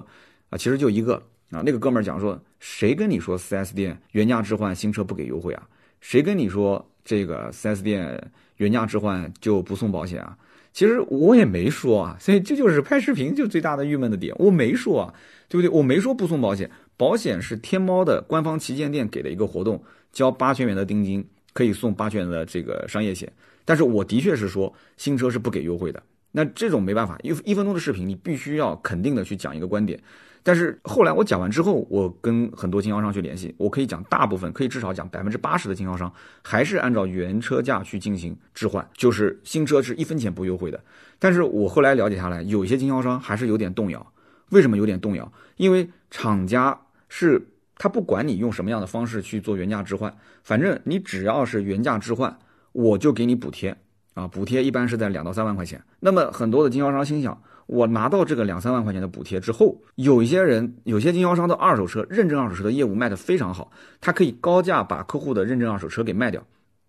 [0.49, 1.15] 啊，其实就一个
[1.51, 5.67] 啊，那个哥们儿讲说，谁跟你说 4S 店原价置换新车不给优惠啊？
[5.99, 6.89] 谁跟你说？
[7.03, 10.37] 这个 4S 店原价置换就不送保险啊？
[10.71, 15.13] 其实我也没说啊，所以这就是拍视频就最大的郁闷的点，我没说啊，
[15.47, 15.69] 对不对？
[15.69, 23.31] 我没说不送保险，保险是天猫的官方旗舰店给的一个活动，交八千元的定金可以送八千元的这个商业险。
[23.65, 29.99] 但是我的确是说新车是不给优惠的，那这种没办法，一一分钟的视频你必须要肯定的去讲一个观点。
[30.43, 40.79] 但是后来我讲完之后，我跟很多经销商去联系，我可以讲大部分，可以至少讲百分之八十的经销商还是按照原车价去进行置换，就是新车是一分钱不优惠的。
[41.17, 44.06] 但是我后来了解下来，有一些经销商还是有点动摇。
[44.49, 45.32] 为什么有点动摇？
[45.56, 46.77] 因为厂家
[47.08, 47.41] 是
[47.77, 52.38] 他不管你用什么样的方式去做原价置换，反正你只要是原价置换，
[52.73, 53.75] 我就给你补贴
[54.13, 55.84] 啊，补贴一般是在两到三万块钱。
[55.99, 57.41] 那么很多的经销商心想。
[57.65, 63.71] 我拿到这个两三万块钱的补贴之后，有一些人，有些经销商的二手车认证二手车的业务卖得非常好，
[64.02, 66.45] 他可以高价把客户的认证二手车给卖掉，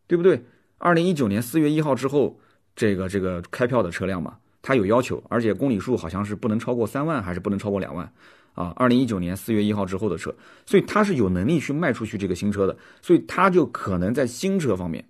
[0.08, 0.44] 对不对？
[0.78, 2.36] 二零一九年四月一号之后，
[2.74, 8.12] 这个这个开票的车辆嘛，它有要求，而且公里数好像是不能超过三万，还是不能超过两万
[8.54, 8.72] 啊？
[8.74, 10.34] 二零一九年四月一号之后的车，
[10.66, 15.06] 所以他是有能力去卖出去这个新车的，所以他就可能在新车方面，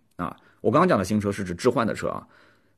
[0.65, 2.27] 我刚刚讲的新车是指置换的车啊，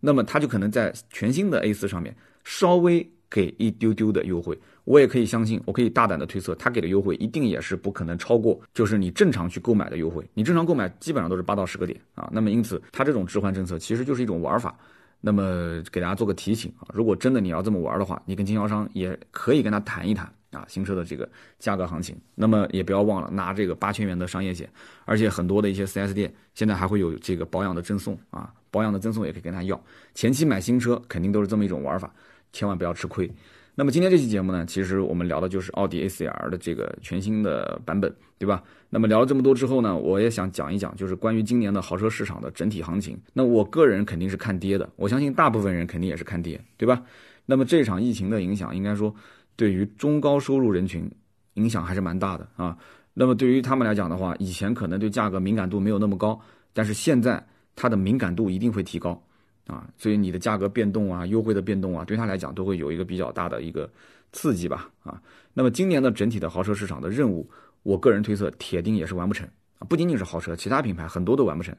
[0.01, 2.14] 那么它就可能在全新的 A 四上面。
[2.42, 10.25] 稍微给一丢丢的优惠，我也可以相信，我可以大胆的推测，他给的优惠一定也是不可能超过，就是你正常去购买的优惠。
[10.33, 12.29] 你正常购买基本上都是八到十个点啊。
[12.33, 14.79] 那么因此，它这种置换政策其实就是一种玩法。
[15.20, 21.28] 那么给大家做个提醒啊，如果真的你要这么玩的话，你跟经销商也可以跟他谈一谈啊，新车的这个
[21.59, 22.16] 价格行情。
[22.35, 24.68] 那么也不要忘了拿这个八千元的商业险，
[25.04, 29.80] 而且很多的一些 4S 店现在还会有这个保养的赠送啊，保养的赠送也可以跟他要。
[30.14, 32.12] 前期买新车肯定都是这么一种玩法。
[32.52, 33.30] 千万不要吃亏。
[33.74, 38.62] 那么今天这期节目呢，其实我们聊的就是奥迪 A 4 L 的这个全新的版本，对吧？
[38.88, 43.20] 那么聊了这么多之后呢，我也想讲一讲，就是关于今年的豪车市场的整体行情。
[43.35, 47.02] 那我个人肯定是看跌的，我相信大部分人肯定也是看跌，对吧？
[47.46, 49.14] 那么这场疫情的影响，应该说
[49.56, 51.11] 对于中高收入人群
[51.54, 52.76] 影响还是蛮大的啊。
[53.14, 56.38] 那么对于他们来讲的话，以前可能对价格敏感度没有那么高，
[56.74, 57.42] 但是现在
[57.74, 59.22] 它的敏感度一定会提高。
[59.66, 63.90] 啊，所以你的价格变动啊，优惠的变动啊，对他来讲都会有一个比较大的一个
[64.30, 64.88] 刺激吧。
[65.02, 65.20] 啊，
[65.52, 67.50] 那么今年的整体的豪车市场的任务，
[67.82, 69.44] 我个人推测铁定也是完不成
[69.80, 69.82] 啊。
[69.88, 71.74] 不仅仅是豪车，其他品牌很多都完不成。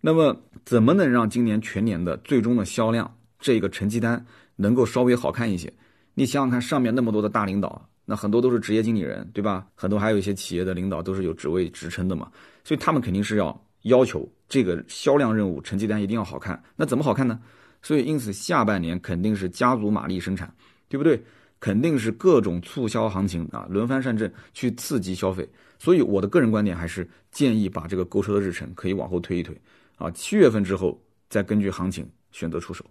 [0.00, 4.24] 那么怎么能让今年全年的最终的销量这个成绩单
[4.56, 5.72] 能够稍微好看一些？
[6.14, 9.66] 你想想看，上面那么多的大领导，那很多都是职业经理人，对吧？
[9.74, 12.30] 很多还有一些企业的领导都是有职位职称的嘛，
[12.62, 13.60] 所以他们肯定是要。
[13.84, 17.38] 要求这个销量任务成绩单一定要好看，那怎么好看呢？
[17.82, 20.50] 所以因此下半年肯定是加足马力生产，
[20.88, 21.22] 对不对？
[21.60, 25.46] 肯定是各种促销行情啊，轮番上阵去刺激消费。
[25.78, 29.54] 所以我的个人观点还是建议把这个购车的日程可以往后推一推
[29.96, 32.82] 啊，七月份之后再根据行情选择出手。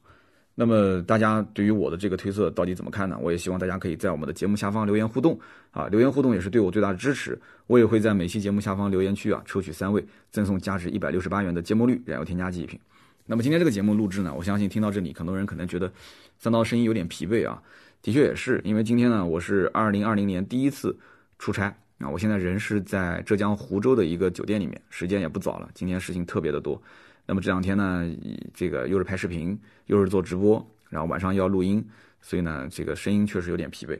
[0.55, 3.17] 那么大家对于我的这个推测到底怎么看呢？
[3.19, 5.39] 我也希望大家可以在我们的节目下方留言互动
[5.71, 7.39] 啊，留言互动也是对我最大的支持。
[7.65, 12.79] 我也会在每期节目下方留言区啊抽取三位，赠送价值一百六十八元的芥末绿燃油添加剂一瓶。
[13.25, 15.91] 那么今天这个节目录制呢，我相信听到这里，很多人可能觉得
[16.37, 17.59] 三刀声音有点疲惫啊，
[18.01, 20.95] 的确也是，因为今天呢我是二零二零年第一次
[21.39, 26.79] 出差啊，我现在人是在浙江湖州的一个酒店里面，时间也不早了，今天事情特别的多。
[27.25, 28.05] 那么这两天呢，
[28.53, 31.83] 这个又是拍视频，又是做直播，然后晚上又要录音，
[32.21, 33.97] 所以呢，这个声音确实有点疲惫。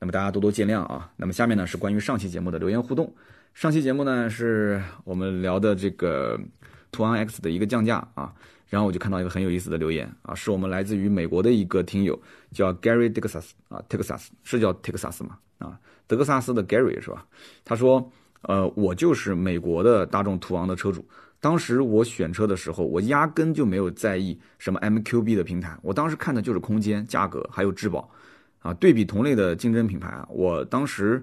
[0.00, 1.10] 那么大家多多见谅啊。
[1.16, 3.14] 那么下面呢是关于上期节目的留言互动。
[3.54, 6.38] 上期节目呢是我们聊的这个
[6.90, 8.34] 途昂 X 的一个降价啊，
[8.68, 15.38] 然后我就看到一个很有意思的留言啊，是我们来自于美国的一个听友叫 Gary Texas 啊，Texas 是叫 Texas 吗？
[15.58, 17.24] 啊，德克萨斯的 Gary 是吧？
[17.64, 18.10] 他说，
[18.42, 21.06] 呃，我就是美国的大众途昂的车主。
[21.44, 28.08] 当时我选车的时候，我压根就没有在意什么 MQB 的平台，我当时看的就是空间、价格还有质保，
[28.60, 31.22] 啊，对比同类的竞争品牌啊，我当时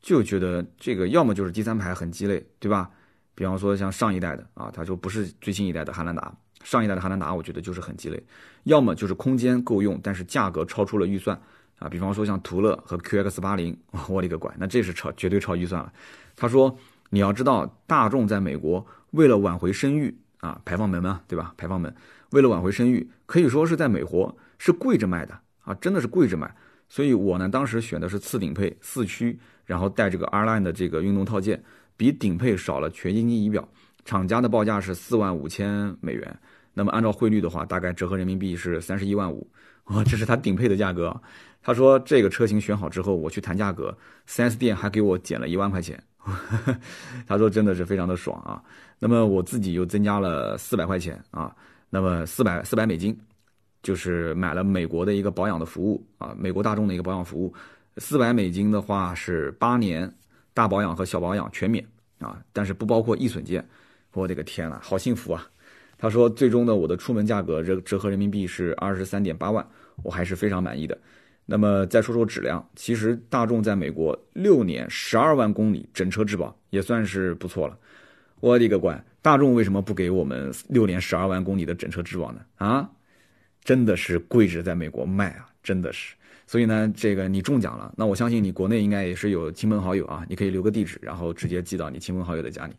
[0.00, 2.90] 就觉得这个要么就是第三排很鸡肋，对吧？
[3.36, 8.20] 比方说像上一代的啊，他说不是最新一代的汉兰达，上一代的汉兰达我觉得就是很鸡肋，
[8.64, 11.40] 要么就是空间够用，但是价格超出了预算
[11.78, 15.92] 啊，比方说像途乐和 QX 八零，我勒个乖，那这是超绝对超预算了。
[16.34, 16.76] 他说
[17.10, 18.84] 你要知道大众在美国。
[19.12, 21.54] 为了挽回声誉啊，排放门嘛，对吧？
[21.56, 21.94] 排放门，
[22.32, 26.54] 为了挽回声誉，可以说是在美国是跪着卖的啊，真的是跪着卖。
[26.88, 31.62] 所以我呢，当时选的是次顶配四驱，然后带这个 R Line 的这个运动套件，
[31.96, 33.66] 比顶配少了全液晶仪表，
[34.04, 36.38] 厂家的报价是四万五千美元。
[36.74, 39.48] 那么按照汇率的话，大概折合人民币是三十一万五。
[39.84, 41.18] 哇，这是它顶配的价格。
[41.62, 43.96] 他说这个车型选好之后，我去谈价格
[44.28, 46.02] ，4S 店还给我减了一万块钱。
[47.26, 48.62] 他说真的是非常的爽啊。
[48.98, 51.54] 那么我自己又增加了四百块钱啊，
[51.90, 53.16] 那么四百四百美金，
[53.82, 57.52] 就是买了美国的一个保养的服务啊，美国大众的一个保养服务，
[57.96, 60.12] 四百美金的话是八年
[60.54, 61.84] 大保养和小保养全免
[62.18, 63.66] 啊，但是不包括易损件。
[64.14, 65.48] 我的个天呐，好幸福啊！
[65.96, 69.66] 他说最终的我的出门价格折折合人民币是二十三点八万，
[70.02, 70.98] 我还是非常满意的。
[71.44, 77.76] 那么再说说质量，其实大众在美国六年十二万公里整车质保也算是不错了。
[78.40, 79.04] 我的个乖！
[79.20, 82.40] 大众为什么不给我们六年十二万公里的整车质保呢？
[82.56, 82.90] 啊，
[83.62, 86.14] 真的是跪着在美国卖啊，真的是。
[86.44, 92.74] 所以呢，这个你中奖了，那我相信你国内应该也是有亲朋好友啊，你可以留个地址，然后直接寄到你亲朋好友的家里。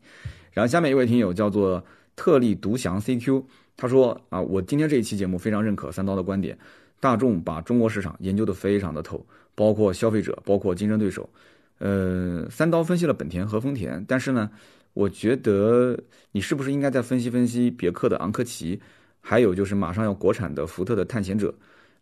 [0.52, 1.84] 然后下面一位听友叫做
[2.15, 3.43] 特立独享 CQ，
[3.78, 6.58] 他说啊，我今天这一期节目非常认可三刀的观点，
[7.04, 11.30] 大众把中国市场研究的非常的透，包括消费者，包括竞争对手。
[11.80, 14.50] 呃，三刀分析了本田和丰田，但是呢。
[14.96, 15.98] 我觉得
[16.34, 18.80] 你是不是应该再分析分析别克的昂科旗，
[19.22, 21.52] 还有就是马上要国产的福特的探险者。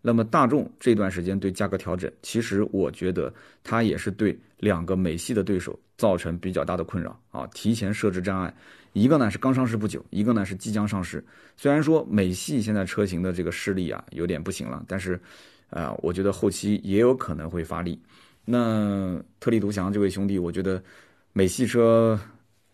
[0.02, 3.34] 那么大众这段时间对价格调整，其实我觉得
[3.64, 8.54] 它也是对两个美系的对手造成比较大的困扰啊，提前设置障碍。
[8.94, 11.24] 一个呢是刚上市不久，一个呢是即将上市。
[11.56, 15.20] 虽然说美系现在车型的这个势力啊有点不行了，但是，
[15.70, 18.00] 啊，我觉得后期也有可能会发力。
[18.44, 20.82] 那特立独行这位兄弟，我觉得
[21.34, 22.20] 美系车。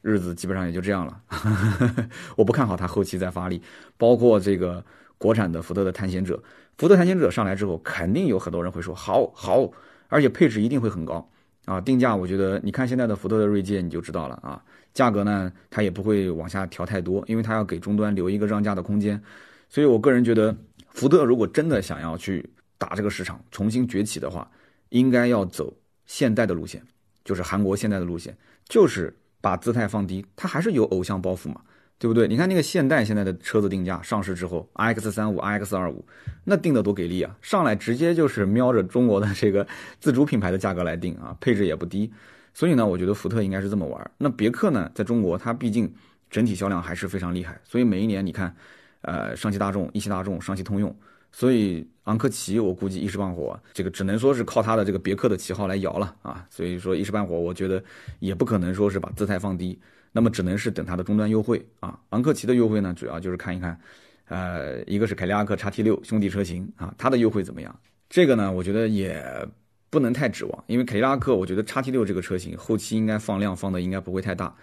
[0.04, 1.22] 日子基本上也就这样了，
[2.38, 3.62] 我不看好它后期再发力，
[3.98, 4.82] 包括这个
[5.18, 6.42] 国产的福特的探险者，
[6.78, 9.72] 福特探险者上来之后，肯定有很多人会说好好，
[10.08, 11.28] 而且配置一定会很高。
[11.66, 14.64] 啊，定价我觉得你看现在的福特的锐界你就知道了啊，
[14.94, 19.22] 价格呢它也不会往下调太多，因为它要给终端留一个让价的空间，
[19.68, 20.56] 所以我个人觉得
[20.92, 24.50] 福特如果真的想要去打这个市场，重新崛起的话，
[24.90, 25.74] 应该要走
[26.06, 26.82] 现代的路线，
[27.26, 28.34] 就是韩国现代的路线，
[28.70, 31.60] 就是把姿态放低，它还是有偶像包袱嘛，
[32.00, 32.28] 对不对？
[32.28, 36.06] 你看那个现代现在的车子定价上市之后，iX 三五、iX 二五，
[36.44, 37.36] 那定的多给力啊！
[37.42, 39.66] 上来直接就是瞄着中国的这个
[40.00, 42.12] 自主品牌的价格来定啊，配置也不低。
[42.54, 44.12] 所以呢，我觉得福特应该是这么玩。
[44.18, 45.92] 那别克呢，在中国它毕竟
[46.30, 48.56] 整体销量还是非常厉害，所以每一年你看，
[49.02, 50.96] 呃，上汽大众、一汽大众、上汽通用，
[51.32, 56.46] 所以昂科旗我估计一时半会儿这个只能说是靠它的这个别克的旗号来摇了啊。
[56.50, 57.84] 所以说一时半会儿我觉得
[58.20, 59.80] 也不可能说是把姿态放低，
[60.12, 62.00] 那么只能是等它的终端优惠啊。
[62.10, 63.80] 昂科旗的优惠呢，主要就是看一看，
[64.28, 67.80] 呃，一个是凯迪拉克叉 T 六兄弟车型啊，它的优惠怎么样？
[68.10, 69.48] 这个呢，我觉得也。
[69.90, 74.54] 不能太指望，因为凯迪拉克，我觉得叉 T 六这个车型后期应该放量放的应该不会太大，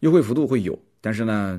[0.00, 1.58] 优惠幅度会有，但是呢，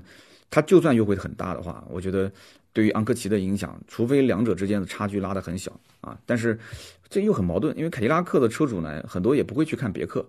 [0.51, 2.31] 它就算优惠很大的话，我觉得
[2.71, 5.71] 对于昂科旗的影响，除非两者之间的差距拉得很小
[6.01, 6.57] 啊，但是
[7.09, 10.23] 这又很矛盾，因为凯迪拉克的车主呢，很多也不会去看别克，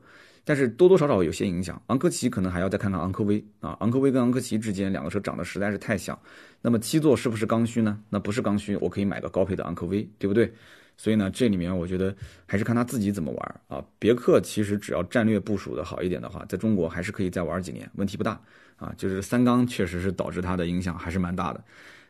[0.49, 6.17] 但是多多少少有些影响，昂科旗可能还要再看看昂科威啊，昂科威跟昂科旗之间两个车长得实在是太像，
[6.63, 8.01] 那么七座是不是刚需呢？
[8.09, 10.53] 那不是刚需，我可以买个高配的昂科威，对不对？
[10.97, 12.15] 所以呢，这里面我觉得
[12.47, 13.85] 还是看他自己怎么玩啊。
[13.99, 18.41] 别克其实只要战略部署的好一点的话，在中国还是可以再玩几年，问题不大
[18.77, 18.95] 啊。
[18.97, 21.63] 就是三缸确实是导致它的影响还是蛮大的。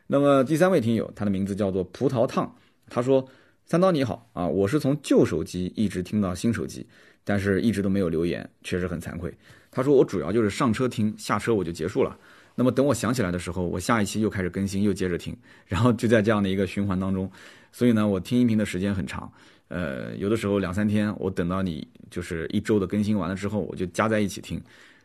[0.05, 2.55] 那么第三位听友，他的名字叫做葡萄烫，
[2.87, 3.27] 他说
[3.65, 6.87] ：“三刀你好啊，我是从旧手机一直听到新手机，
[7.27, 9.29] 但是一直都没有留言，确实很惭愧。”
[9.69, 12.17] 他说：“我主要就是上车听，下车我就结束了。
[12.55, 15.35] 那么等我想起来的时候，我下一期又开始更新，又接着听，
[15.67, 17.29] 然后就在这样的一个循环当中。”
[17.73, 19.29] 所以呢，我听音频的时间很长，
[19.67, 24.59] 呃，有的时候两三天，我等到你就是一周的更新完了之后，我就加在一起听。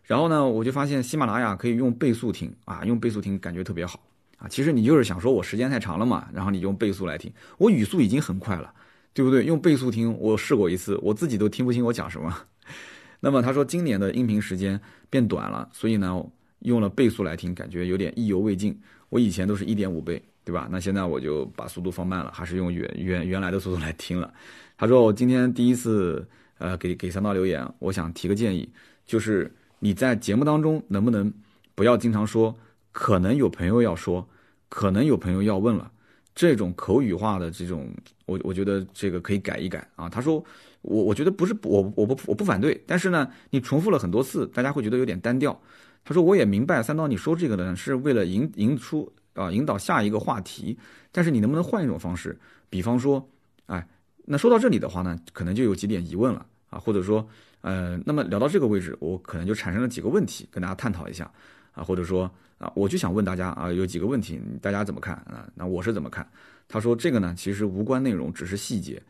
[0.05, 4.01] 然后呢，我就发现喜马拉雅可以用倍速听啊，用倍速听感觉特别好
[4.39, 4.49] 啊。
[4.49, 8.73] 其实你就是想说我时间太长了嘛，然后你用倍速来听，我语速已经很快了，
[9.15, 9.45] 对不对？
[9.45, 12.37] 用倍速听，我试过一次，我自己都听不清我讲什么。
[13.21, 16.25] 那么他说今年的音频时间变短了，所以呢，
[16.61, 18.79] 用了倍速来听，感觉有点意犹未尽。
[19.09, 20.23] 我以前都是一点五倍。
[20.45, 20.67] 对吧？
[20.73, 24.35] 那现在我就把速度放慢了，还是用原原原来的速度来听了。
[24.77, 26.27] 他说我今天第一次
[26.59, 28.69] 呃给给三刀留言，我想提个建议，
[29.07, 31.33] 就是你在节目当中能不能
[31.77, 32.53] 不要经常说
[32.91, 34.29] 可能有朋友要说，
[34.69, 35.91] 可能有朋友要问了
[36.35, 37.89] 这种口语化的这种，
[38.26, 40.09] 我我觉得这个可以改一改啊。
[40.09, 40.45] 他说
[40.83, 45.61] 我我觉得不是我我不我不反对，但是呢你重复了很多次，大家会觉得有点单调。
[46.05, 49.12] 他说我也明白三刀你说这个呢是为了引引出。
[49.35, 50.78] 啊，引导下一个话题，
[51.11, 52.39] 但是你能不能换一种方式？
[52.68, 53.26] 比方说，
[53.64, 53.89] 哎，
[54.26, 57.26] 那说到这里的话呢，可能就有几点疑问了啊，或者说，
[57.62, 61.33] 呃，那么聊到这个位置，我可能就产生了几个问题，跟大家探讨一下
[61.72, 62.30] 啊，或者说
[62.63, 65.47] 啊，我就想问大家啊，有几个问题，大家怎么看啊？
[65.57, 66.27] 那我是怎么看？
[66.69, 69.03] 他说这个呢，其实无关内容，只是细节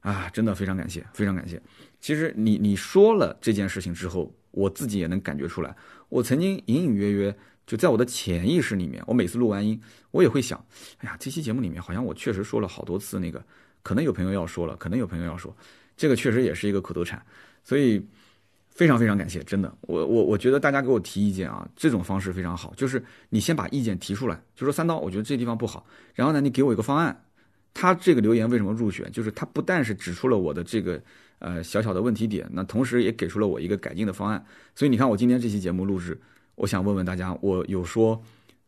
[0.00, 1.60] 啊，真的非常感谢，非常感谢。
[2.00, 5.74] 其实你你说了这件事情之后，我自己也能感觉出来，
[6.08, 7.36] 我曾经隐隐约约。
[7.66, 9.80] 就在我的潜意识里面，我每次录完音，
[10.10, 10.62] 我也会想，
[10.98, 13.42] 哎呀，这期节目里面好像我确实说了好多次那个，
[13.82, 15.56] 可能有朋友要说了，可能有朋友要说，
[15.96, 17.24] 这个确实也是一个口头禅，
[17.62, 18.06] 所以
[18.74, 27.24] 非常非常感谢，真的，我我我觉得大家给我提意见啊，这种方式非常好，就是你先把意见提出来，就说三刀，我觉得这地方不好，然后呢，你给我一个方案。
[27.76, 29.10] 他这个留言为什么入选？
[29.10, 31.02] 就是他不但是指出了我的这个
[31.40, 34.46] 呃小小的问题点，那同时也给出了我一个改进的方案。
[34.76, 36.16] 所以你看，我今天这期节目录制。
[36.54, 38.22] 我想问问大家，我有说，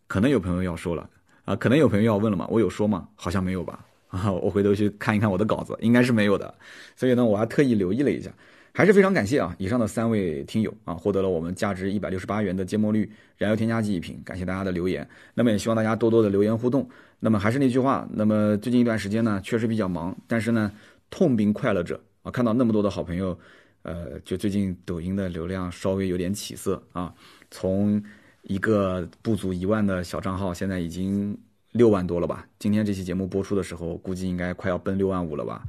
[0.09, 1.09] 可能有朋友要说了
[1.45, 2.49] 啊，可能有朋友要问了吗？
[2.51, 3.07] 我有说吗？
[3.15, 3.87] 好像没有吧？
[4.09, 6.53] 啊，我回头去看一看我的稿子，应该是没有的。
[6.97, 8.33] 所以呢，我还特意留意了一下，
[8.77, 9.57] 还是非常感谢啊！
[9.59, 15.09] 以上的三位听友啊，获得了我们价值一百六十八元的芥末绿燃油添加剂一瓶，感谢大家的留言。
[15.33, 16.87] 那么也希望大家多多的留言互动。
[17.19, 20.71] 那么还是那句话，那么最近一段时间呢，确实比较忙，但是呢，
[21.09, 22.31] 痛并快乐着啊！
[22.31, 23.39] 看到那么多的好朋友，
[23.81, 27.15] 呃，就最近抖音的流量稍微有点起色啊。
[27.51, 28.05] 从
[28.43, 31.35] 一个不足一万的小账号，现在已经
[31.73, 32.47] 六万多了吧？
[32.59, 35.63] 今天这期节目播出的时候，估计应该快要奔六万五了吧？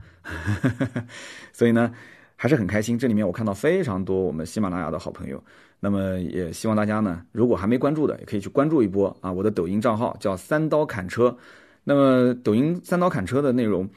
[1.53, 1.93] 所以呢，
[2.38, 2.97] 还是很开心。
[2.97, 5.43] 这里面我看到非常多我们喜马拉雅的好朋友，
[5.81, 9.29] 那么也希望大家呢，如果还没关注的，也可以去关注一波啊！
[9.29, 11.38] 我的抖音账号叫三刀砍车，
[11.83, 13.89] 那么抖音三刀砍车的内容。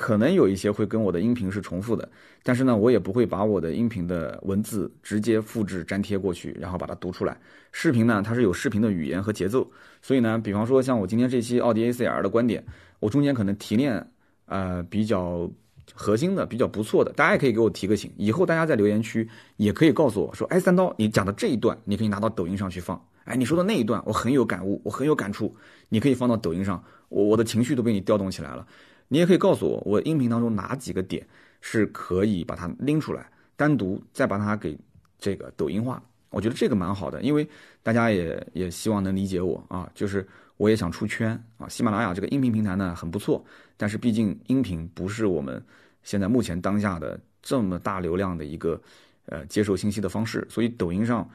[0.00, 2.08] 可能有一些会跟我的音频是重复的，
[2.44, 7.36] 但是呢，我也不会把我的音频的文字直接复制粘贴过去，然后把它读出来。
[7.72, 9.68] 视频呢，它是有视频的语言和节奏，
[10.00, 12.64] 所以呢，比方说像我今天这期奥迪 A4L 的观点，
[13.00, 14.08] 我中间可能提炼
[14.46, 15.50] 呃比较
[15.94, 18.12] 核心的、比较不错的，大家也可以给我提个醒。
[18.16, 23.02] 以后大家在留言区也可以告诉我说，哎，三刀，你讲的这一段，你可以拿到抖音上去放。
[23.24, 25.54] 哎，你说的那一段，我很有感悟，我很有感触，
[25.88, 28.66] 你可以放到抖音上，我我的情绪都被你调动起来了。
[29.08, 31.26] 你也可以告诉我，我音频当中哪几个点
[31.60, 34.78] 是可以把它拎出来，单独再把它给
[35.18, 36.02] 这个抖音化。
[36.30, 37.48] 我觉得这个蛮好的，因为
[37.82, 40.26] 大家也也希望能理解我啊，就是
[40.58, 41.66] 我也想出圈啊。
[41.66, 43.42] 喜马拉雅这个音频平台呢很不错，
[43.78, 45.64] 但是毕竟音频不是我们
[46.02, 48.78] 现在目前当下的这么大流量的一个
[49.24, 51.26] 呃接受信息的方式，所以抖音上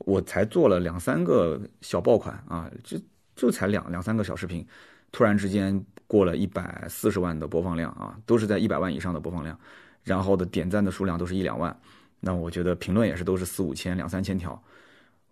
[0.00, 2.98] 我才做了两三个小爆款啊，就
[3.34, 4.66] 就才两两三个小视频，
[5.10, 9.58] 突然之间过了一百四十万的播放量啊，都是在一百万以上的播放量，
[10.04, 11.74] 然后的点赞的数量都是一两万。
[12.20, 14.60] 那我觉得评论也是都是四五千、两三千条，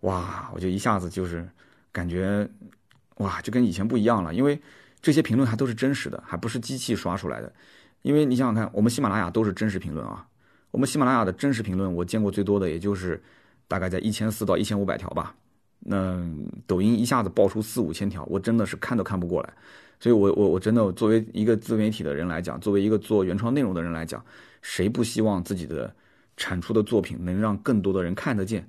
[0.01, 0.49] 哇！
[0.53, 1.45] 我就一下子就是
[1.91, 2.49] 感觉，
[3.17, 4.33] 哇，就跟以前不一样了。
[4.33, 4.59] 因为
[5.01, 7.51] 这些评论还都是真实的，还不是机器刷出来的。
[8.01, 10.25] 因为你想想看，我们喜马拉雅都是真实评论啊。
[10.71, 13.21] 我们喜马拉雅的真实评论，我见过最多的也就是
[13.67, 15.35] 大概在一千四到一千五百条吧。
[15.79, 16.23] 那
[16.65, 19.53] 抖音一下子爆出四五千条，我真的是看都看不过来。
[19.99, 24.23] 所以我我我真的作为一个自媒体的人来讲，作为一个做原创内容的人来讲，
[24.61, 25.93] 谁不希望自己的？
[26.39, 28.63] 产出的作品能让更多的人看得见，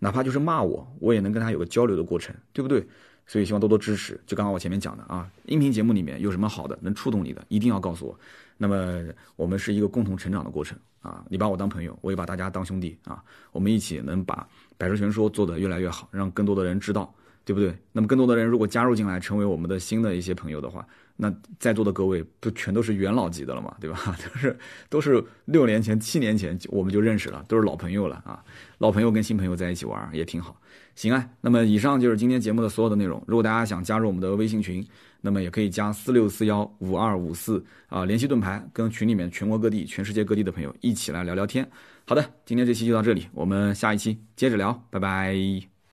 [0.00, 2.84] 哪怕就是骂我，我也能跟他有个交流的过程，对不对？
[3.26, 4.20] 所以希望多多支持。
[4.26, 8.18] 就刚刚我前面讲的啊，音频节目里面有什么好的能触动你的，一定要告诉我。
[8.58, 9.02] 那么
[9.36, 14.46] 我们是一个共同成长的过程啊，你把我当朋友，我也把大家当兄弟啊，我们一起能把
[14.78, 17.12] 百车全说做得越来越好，让更多的人知道，
[17.44, 17.76] 对不对？
[17.90, 20.86] 那么更多的人如果加入进来，成为我们的新的一些朋友的话。
[21.22, 24.16] 那在座的各位不全都是元老级的了嘛，对吧？
[24.18, 24.58] 都是
[24.88, 28.42] 都是六年前、七年前我们就认识了，都是老朋友了啊。
[28.78, 30.60] 老朋友跟新朋友在一起玩也挺好。
[30.96, 33.22] 行啊，那么以上就是今天节目的所有的内容。
[33.28, 34.84] 如果大家想加入我们的微信群，
[35.20, 41.64] 那么也可以加四六四幺五二五四啊，联系盾牌，跟群里面全国各地、全世界各地的朋友一起来聊聊天。
[42.04, 45.71] 好的，今天这期就到这里，我们下一期接着聊，拜拜。